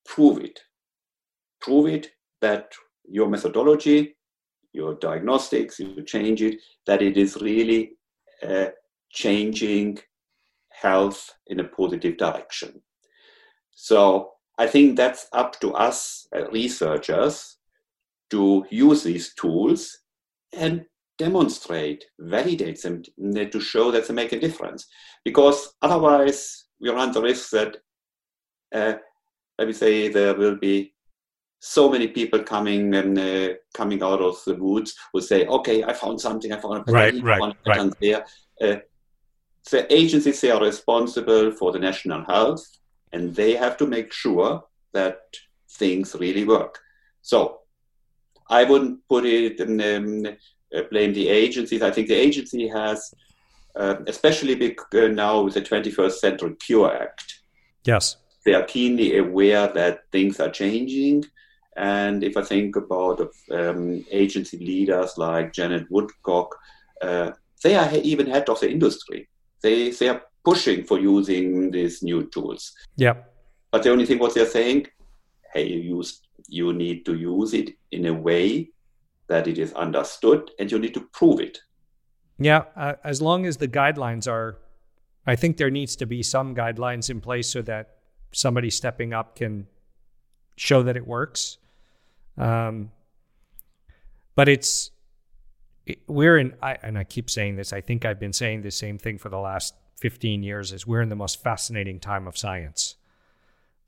prove 0.04 0.42
it. 0.42 0.60
Prove 1.60 1.86
it 1.86 2.10
that 2.40 2.72
your 3.08 3.28
methodology, 3.28 4.16
your 4.72 4.94
diagnostics, 4.94 5.78
you 5.78 6.02
change 6.02 6.42
it, 6.42 6.58
that 6.86 7.02
it 7.02 7.16
is 7.16 7.40
really 7.40 7.92
uh, 8.46 8.66
changing 9.10 9.98
health 10.70 11.32
in 11.46 11.60
a 11.60 11.64
positive 11.64 12.16
direction. 12.16 12.82
So 13.72 14.30
I 14.58 14.66
think 14.66 14.96
that's 14.96 15.28
up 15.32 15.60
to 15.60 15.72
us 15.74 16.26
uh, 16.34 16.48
researchers 16.50 17.56
to 18.30 18.64
use 18.70 19.02
these 19.02 19.34
tools 19.34 19.98
and 20.52 20.84
demonstrate, 21.18 22.04
validate 22.18 22.82
them 22.82 23.02
to 23.02 23.60
show 23.60 23.90
that 23.90 24.06
they 24.06 24.14
make 24.14 24.32
a 24.32 24.40
difference. 24.40 24.86
Because 25.24 25.74
otherwise, 25.82 26.66
we 26.80 26.90
run 26.90 27.12
the 27.12 27.22
risk 27.22 27.50
that, 27.50 27.76
uh, 28.74 28.94
let 29.58 29.68
me 29.68 29.72
say, 29.72 30.08
there 30.08 30.34
will 30.34 30.56
be 30.56 30.94
so 31.58 31.90
many 31.90 32.08
people 32.08 32.42
coming 32.42 32.94
and 32.94 33.18
uh, 33.18 33.54
coming 33.74 34.02
out 34.02 34.20
of 34.20 34.36
the 34.44 34.54
woods 34.54 34.94
will 35.12 35.22
say, 35.22 35.46
"Okay, 35.46 35.82
I 35.82 35.92
found 35.92 36.20
something. 36.20 36.52
I 36.52 36.60
found 36.60 36.88
a 36.88 36.92
right, 36.92 37.22
right, 37.22 37.56
right. 37.66 37.92
there." 38.00 38.24
Uh, 38.60 38.76
the 39.70 39.92
agencies 39.92 40.40
they 40.40 40.50
are 40.50 40.62
responsible 40.62 41.50
for 41.50 41.72
the 41.72 41.78
national 41.78 42.24
health, 42.24 42.64
and 43.12 43.34
they 43.34 43.54
have 43.54 43.76
to 43.78 43.86
make 43.86 44.12
sure 44.12 44.62
that 44.92 45.18
things 45.70 46.14
really 46.14 46.44
work. 46.44 46.78
So, 47.22 47.60
I 48.48 48.64
wouldn't 48.64 49.00
put 49.08 49.24
it 49.26 49.58
in, 49.60 49.80
um, 49.80 50.26
uh, 50.26 50.36
blame 50.90 51.12
the 51.12 51.28
agencies. 51.28 51.82
I 51.82 51.90
think 51.90 52.08
the 52.08 52.14
agency 52.14 52.68
has, 52.68 53.14
uh, 53.74 53.96
especially 54.06 54.54
big, 54.54 54.80
uh, 54.94 55.08
now 55.08 55.42
with 55.42 55.54
the 55.54 55.62
21st 55.62 56.12
Century 56.12 56.54
Cure 56.56 56.94
Act. 56.94 57.40
Yes. 57.84 58.16
They 58.44 58.54
are 58.54 58.64
keenly 58.64 59.18
aware 59.18 59.68
that 59.68 60.10
things 60.12 60.40
are 60.40 60.50
changing 60.50 61.24
and 61.76 62.24
if 62.24 62.36
I 62.36 62.42
think 62.42 62.74
about 62.76 63.30
um, 63.50 64.04
agency 64.10 64.58
leaders 64.58 65.18
like 65.18 65.52
Janet 65.52 65.86
Woodcock, 65.90 66.56
uh, 67.02 67.32
they 67.62 67.76
are 67.76 67.94
even 67.96 68.26
head 68.26 68.48
of 68.48 68.60
the 68.60 68.70
industry. 68.70 69.28
They 69.62 69.90
they 69.90 70.08
are 70.08 70.22
pushing 70.44 70.84
for 70.84 70.98
using 70.98 71.70
these 71.70 72.02
new 72.02 72.28
tools. 72.30 72.72
Yeah. 72.96 73.14
But 73.70 73.82
the 73.82 73.90
only 73.90 74.06
thing 74.06 74.18
what 74.18 74.34
they're 74.34 74.46
saying, 74.46 74.86
hey, 75.52 75.66
you 75.66 75.96
use 75.96 76.22
you 76.48 76.72
need 76.72 77.04
to 77.04 77.14
use 77.14 77.52
it 77.52 77.74
in 77.90 78.06
a 78.06 78.14
way 78.14 78.70
that 79.28 79.46
it 79.46 79.58
is 79.58 79.72
understood, 79.72 80.50
and 80.58 80.70
you 80.70 80.78
need 80.78 80.94
to 80.94 81.00
prove 81.00 81.40
it. 81.40 81.58
Yeah, 82.38 82.64
uh, 82.76 82.94
as 83.02 83.22
long 83.22 83.46
as 83.46 83.56
the 83.56 83.68
guidelines 83.68 84.30
are, 84.30 84.58
I 85.26 85.36
think 85.36 85.56
there 85.56 85.70
needs 85.70 85.96
to 85.96 86.06
be 86.06 86.22
some 86.22 86.54
guidelines 86.54 87.10
in 87.10 87.20
place 87.20 87.48
so 87.48 87.62
that 87.62 87.96
somebody 88.32 88.70
stepping 88.70 89.12
up 89.12 89.36
can 89.36 89.66
show 90.56 90.82
that 90.82 90.96
it 90.96 91.06
works. 91.06 91.58
Um, 92.36 92.90
but 94.34 94.48
it's 94.48 94.90
it, 95.86 96.00
we're 96.06 96.38
in, 96.38 96.54
I, 96.62 96.76
and 96.82 96.98
I 96.98 97.04
keep 97.04 97.30
saying 97.30 97.56
this. 97.56 97.72
I 97.72 97.80
think 97.80 98.04
I've 98.04 98.20
been 98.20 98.32
saying 98.32 98.62
the 98.62 98.70
same 98.70 98.98
thing 98.98 99.18
for 99.18 99.28
the 99.28 99.38
last 99.38 99.74
15 99.98 100.42
years. 100.42 100.72
Is 100.72 100.86
we're 100.86 101.02
in 101.02 101.08
the 101.08 101.16
most 101.16 101.42
fascinating 101.42 101.98
time 101.98 102.26
of 102.26 102.36
science. 102.36 102.96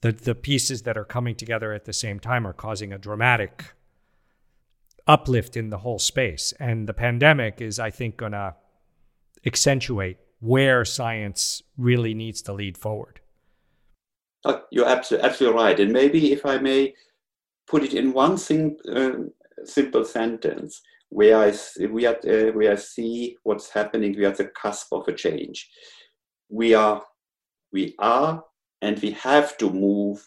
The 0.01 0.13
the 0.13 0.35
pieces 0.35 0.83
that 0.83 0.97
are 0.97 1.05
coming 1.05 1.35
together 1.35 1.73
at 1.73 1.85
the 1.85 1.93
same 1.93 2.19
time 2.19 2.47
are 2.47 2.53
causing 2.53 2.93
a 2.93 2.99
dramatic 2.99 3.75
uplift 5.09 5.57
in 5.57 5.71
the 5.71 5.79
whole 5.79 5.99
space, 5.99 6.53
and 6.61 6.87
the 6.87 6.95
pandemic 6.95 7.61
is, 7.61 7.81
I 7.81 7.91
think, 7.91 8.19
going 8.19 8.33
to 8.33 8.55
accentuate 9.47 10.19
where 10.41 10.85
science 10.85 11.63
really 11.77 12.15
needs 12.15 12.43
to 12.43 12.53
lead 12.53 12.77
forward. 12.77 13.21
Oh, 14.45 14.63
you're 14.71 14.87
absolutely, 14.87 15.29
absolutely 15.29 15.61
right. 15.61 15.81
And 15.81 15.93
maybe, 15.93 16.33
if 16.33 16.47
I 16.47 16.59
may, 16.59 16.95
put 17.67 17.83
it 17.83 17.95
in 17.95 18.13
one 18.13 18.35
uh, 18.35 19.11
simple 19.65 20.05
sentence 20.05 20.81
where 21.09 21.39
I, 21.39 21.53
we 21.91 22.07
are, 22.07 22.17
uh, 22.17 22.53
where 22.53 22.73
I 22.73 22.77
see 22.77 23.37
what's 23.43 23.71
happening, 23.71 24.15
we 24.17 24.25
are 24.27 24.29
at 24.29 24.37
the 24.37 24.45
cusp 24.45 24.93
of 24.93 25.09
a 25.09 25.13
change. 25.13 25.69
We 26.51 26.75
are, 26.75 27.03
we 27.73 27.95
are, 27.99 28.45
and 28.83 28.99
we 29.01 29.13
have 29.13 29.57
to 29.59 29.71
move, 29.71 30.25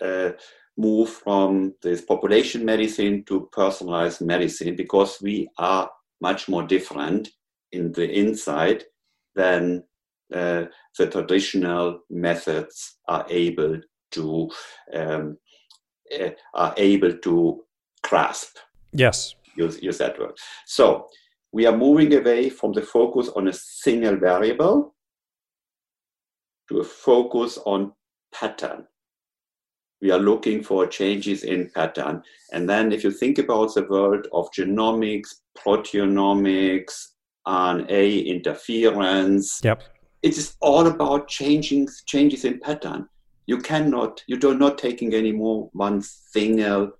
uh, 0.00 0.32
move 0.76 1.08
from 1.08 1.74
this 1.82 2.00
population 2.00 2.64
medicine 2.64 3.24
to 3.24 3.48
personalized 3.52 4.20
medicine 4.20 4.74
because 4.74 5.18
we 5.20 5.48
are 5.58 5.90
much 6.20 6.48
more 6.48 6.62
different 6.62 7.28
in 7.72 7.92
the 7.92 8.10
inside 8.10 8.84
than 9.34 9.82
uh, 10.32 10.64
the 10.98 11.06
traditional 11.06 12.00
methods 12.10 12.98
are 13.08 13.26
able 13.28 13.78
to 14.10 14.50
um, 14.94 15.36
uh, 16.20 16.30
are 16.54 16.74
able 16.76 17.12
to 17.18 17.62
grasp. 18.02 18.56
Yes. 18.92 19.34
Use, 19.56 19.82
use 19.82 19.98
that 19.98 20.18
word. 20.18 20.36
So 20.66 21.08
we 21.52 21.66
are 21.66 21.76
moving 21.76 22.14
away 22.14 22.48
from 22.50 22.72
the 22.72 22.82
focus 22.82 23.28
on 23.36 23.48
a 23.48 23.52
single 23.52 24.16
variable 24.16 24.94
to 26.68 26.80
a 26.80 26.84
focus 26.84 27.58
on 27.66 27.92
pattern. 28.34 28.86
We 30.02 30.10
are 30.10 30.18
looking 30.18 30.64
for 30.64 30.86
changes 30.86 31.44
in 31.44 31.70
pattern. 31.70 32.22
And 32.52 32.68
then, 32.68 32.92
if 32.92 33.04
you 33.04 33.12
think 33.12 33.38
about 33.38 33.72
the 33.74 33.84
world 33.84 34.26
of 34.32 34.50
genomics, 34.50 35.28
proteomics, 35.56 37.06
RNA 37.46 38.26
interference, 38.26 39.60
yep. 39.62 39.84
it 40.22 40.36
is 40.36 40.56
all 40.60 40.88
about 40.88 41.28
changing 41.28 41.88
changes 42.06 42.44
in 42.44 42.58
pattern. 42.58 43.08
You 43.46 43.58
cannot, 43.58 44.22
you 44.26 44.36
do 44.38 44.54
not 44.54 44.76
taking 44.76 45.14
any 45.14 45.32
more 45.32 45.70
one 45.72 46.02
single 46.02 46.92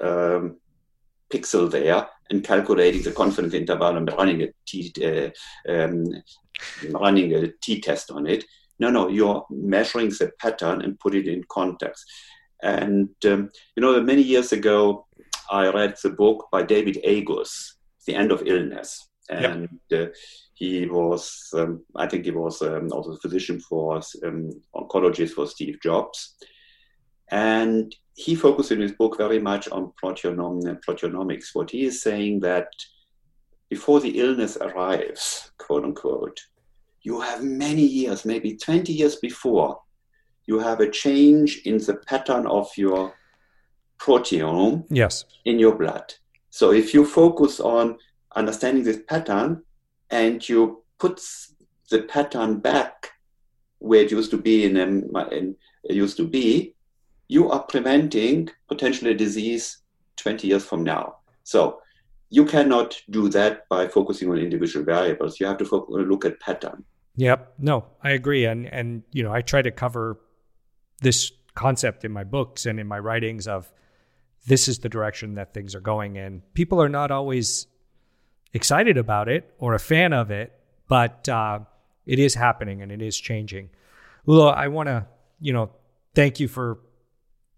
um, 0.00 0.56
pixel 1.32 1.70
there 1.70 2.08
and 2.30 2.44
calculating 2.44 3.02
the 3.02 3.12
confidence 3.12 3.54
interval 3.54 3.96
and 3.96 4.10
running 4.12 4.42
a 4.42 4.48
t 4.66 4.92
uh, 5.04 5.30
um, 5.72 6.04
running 6.90 7.34
a 7.34 7.48
t-test 7.62 8.10
on 8.10 8.26
it. 8.26 8.44
No, 8.78 8.90
no, 8.90 9.08
you're 9.08 9.44
measuring 9.50 10.08
the 10.08 10.32
pattern 10.40 10.82
and 10.82 10.98
put 10.98 11.14
it 11.14 11.28
in 11.28 11.44
context. 11.48 12.04
And 12.62 13.08
um, 13.24 13.50
you 13.76 13.80
know, 13.80 14.00
many 14.02 14.22
years 14.22 14.52
ago, 14.52 15.06
I 15.50 15.68
read 15.68 15.96
the 16.02 16.10
book 16.10 16.48
by 16.52 16.62
David 16.62 16.98
Agus, 17.04 17.76
The 18.06 18.14
End 18.14 18.30
of 18.30 18.42
Illness, 18.46 19.08
and 19.30 19.68
yep. 19.88 20.08
uh, 20.08 20.12
he 20.54 20.86
was, 20.86 21.48
um, 21.54 21.84
I 21.96 22.06
think, 22.06 22.24
he 22.24 22.30
was 22.30 22.60
um, 22.62 22.88
also 22.92 23.12
a 23.12 23.18
physician 23.18 23.60
for 23.60 24.00
um, 24.24 24.50
oncologist 24.74 25.30
for 25.30 25.46
Steve 25.46 25.78
Jobs, 25.82 26.36
and 27.30 27.94
he 28.14 28.34
focused 28.34 28.72
in 28.72 28.80
his 28.80 28.92
book 28.92 29.16
very 29.16 29.38
much 29.38 29.68
on 29.68 29.92
proteonom- 30.02 30.80
proteomics. 30.86 31.48
What 31.54 31.70
he 31.70 31.84
is 31.84 32.02
saying 32.02 32.40
that 32.40 32.68
before 33.70 34.00
the 34.00 34.18
illness 34.18 34.56
arrives, 34.58 35.52
quote 35.58 35.84
unquote, 35.84 36.38
you 37.02 37.20
have 37.20 37.42
many 37.42 37.82
years, 37.82 38.24
maybe 38.24 38.56
20 38.56 38.92
years 38.92 39.16
before, 39.16 39.80
you 40.46 40.58
have 40.58 40.80
a 40.80 40.90
change 40.90 41.62
in 41.64 41.78
the 41.78 41.94
pattern 41.94 42.46
of 42.46 42.68
your 42.76 43.14
proteome 43.98 44.84
yes. 44.90 45.24
in 45.44 45.58
your 45.58 45.74
blood. 45.74 46.14
So 46.50 46.72
if 46.72 46.94
you 46.94 47.04
focus 47.04 47.60
on 47.60 47.98
understanding 48.34 48.84
this 48.84 49.00
pattern 49.06 49.62
and 50.10 50.46
you 50.48 50.82
put 50.98 51.20
the 51.90 52.02
pattern 52.02 52.58
back 52.58 53.10
where 53.78 54.02
it 54.02 54.10
used 54.10 54.30
to 54.30 54.38
be 54.38 54.64
in, 54.64 54.76
in 54.76 55.56
it 55.84 55.96
used 55.96 56.16
to 56.16 56.26
be, 56.26 56.74
you 57.28 57.50
are 57.50 57.62
preventing 57.62 58.48
potentially 58.68 59.12
a 59.12 59.14
disease 59.14 59.78
20 60.16 60.48
years 60.48 60.64
from 60.64 60.82
now. 60.82 61.16
So 61.44 61.80
you 62.28 62.44
cannot 62.44 63.00
do 63.10 63.28
that 63.30 63.68
by 63.68 63.88
focusing 63.88 64.30
on 64.30 64.38
individual 64.38 64.84
variables. 64.84 65.40
You 65.40 65.46
have 65.46 65.58
to 65.58 65.64
focus, 65.64 65.94
look 66.08 66.24
at 66.24 66.40
pattern. 66.40 66.84
Yep. 67.16 67.54
No, 67.58 67.86
I 68.02 68.10
agree. 68.10 68.44
And 68.46 68.66
and 68.66 69.02
you 69.12 69.22
know, 69.22 69.32
I 69.32 69.42
try 69.42 69.62
to 69.62 69.70
cover 69.70 70.20
this 71.00 71.32
concept 71.54 72.04
in 72.04 72.12
my 72.12 72.24
books 72.24 72.66
and 72.66 72.78
in 72.78 72.86
my 72.86 72.98
writings 72.98 73.48
of 73.48 73.72
this 74.46 74.68
is 74.68 74.78
the 74.78 74.88
direction 74.88 75.34
that 75.34 75.52
things 75.52 75.74
are 75.74 75.80
going 75.80 76.16
in. 76.16 76.42
People 76.54 76.80
are 76.80 76.88
not 76.88 77.10
always 77.10 77.66
excited 78.52 78.96
about 78.96 79.28
it 79.28 79.52
or 79.58 79.74
a 79.74 79.78
fan 79.78 80.12
of 80.12 80.30
it, 80.30 80.58
but 80.88 81.28
uh, 81.28 81.60
it 82.06 82.18
is 82.18 82.34
happening 82.34 82.82
and 82.82 82.90
it 82.90 83.02
is 83.02 83.18
changing. 83.18 83.70
Ulo, 84.26 84.54
I 84.54 84.68
want 84.68 84.88
to, 84.88 85.06
you 85.40 85.52
know, 85.52 85.70
thank 86.14 86.40
you 86.40 86.48
for 86.48 86.80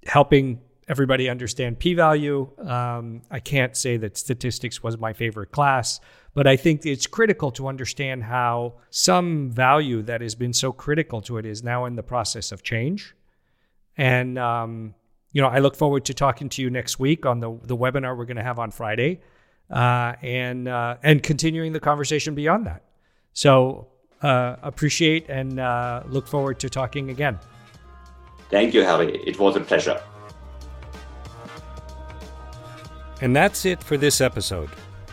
helping 0.06 0.60
everybody 0.88 1.28
understand 1.28 1.78
p-value. 1.78 2.50
Um, 2.58 3.22
I 3.30 3.40
can't 3.40 3.76
say 3.76 3.96
that 3.98 4.18
statistics 4.18 4.82
was 4.82 4.98
my 4.98 5.12
favorite 5.12 5.52
class, 5.52 6.00
but 6.34 6.46
I 6.46 6.56
think 6.56 6.84
it's 6.84 7.06
critical 7.06 7.50
to 7.52 7.68
understand 7.68 8.24
how 8.24 8.74
some 8.90 9.50
value 9.50 10.02
that 10.02 10.20
has 10.20 10.34
been 10.34 10.52
so 10.52 10.72
critical 10.72 11.20
to 11.22 11.38
it 11.38 11.46
is 11.46 11.62
now 11.62 11.84
in 11.84 11.94
the 11.96 12.02
process 12.02 12.52
of 12.52 12.62
change. 12.62 13.14
And 13.96 14.38
um, 14.38 14.94
you 15.32 15.42
know, 15.42 15.48
I 15.48 15.58
look 15.58 15.76
forward 15.76 16.04
to 16.06 16.14
talking 16.14 16.48
to 16.50 16.62
you 16.62 16.70
next 16.70 16.98
week 16.98 17.26
on 17.26 17.40
the 17.40 17.58
the 17.62 17.76
webinar 17.76 18.16
we're 18.16 18.26
going 18.26 18.36
to 18.36 18.42
have 18.42 18.58
on 18.58 18.70
Friday, 18.70 19.20
uh, 19.70 20.14
and 20.22 20.68
uh, 20.68 20.96
and 21.02 21.22
continuing 21.22 21.72
the 21.72 21.80
conversation 21.80 22.34
beyond 22.34 22.66
that. 22.66 22.84
So 23.32 23.88
uh, 24.22 24.56
appreciate 24.62 25.28
and 25.28 25.58
uh, 25.58 26.02
look 26.06 26.26
forward 26.26 26.60
to 26.60 26.68
talking 26.68 27.10
again. 27.10 27.38
Thank 28.50 28.74
you, 28.74 28.82
Harry. 28.82 29.20
It 29.26 29.38
was 29.38 29.56
a 29.56 29.60
pleasure. 29.60 30.00
And 33.22 33.34
that's 33.34 33.64
it 33.64 33.82
for 33.82 33.96
this 33.96 34.20
episode. 34.20 34.68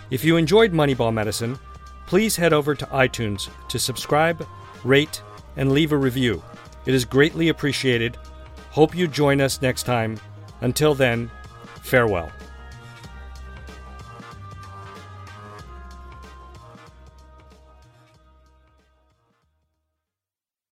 If 0.10 0.26
you 0.26 0.36
enjoyed 0.36 0.74
Moneyball 0.74 1.14
Medicine, 1.14 1.60
please 2.08 2.36
head 2.36 2.54
over 2.54 2.74
to 2.74 2.86
iTunes 2.88 3.50
to 3.70 3.78
subscribe, 3.78 4.46
rate, 4.84 5.22
and 5.56 5.72
leave 5.72 5.92
a 5.92 5.98
review. 5.98 6.44
It 6.86 6.96
is 6.96 7.06
greatly 7.06 7.50
appreciated. 7.50 8.18
Hope 8.80 8.96
you 8.96 9.10
join 9.10 9.42
us 9.42 9.62
next 9.62 9.84
time. 9.84 10.18
Until 10.62 10.96
then, 10.96 11.30
farewell. 11.82 12.32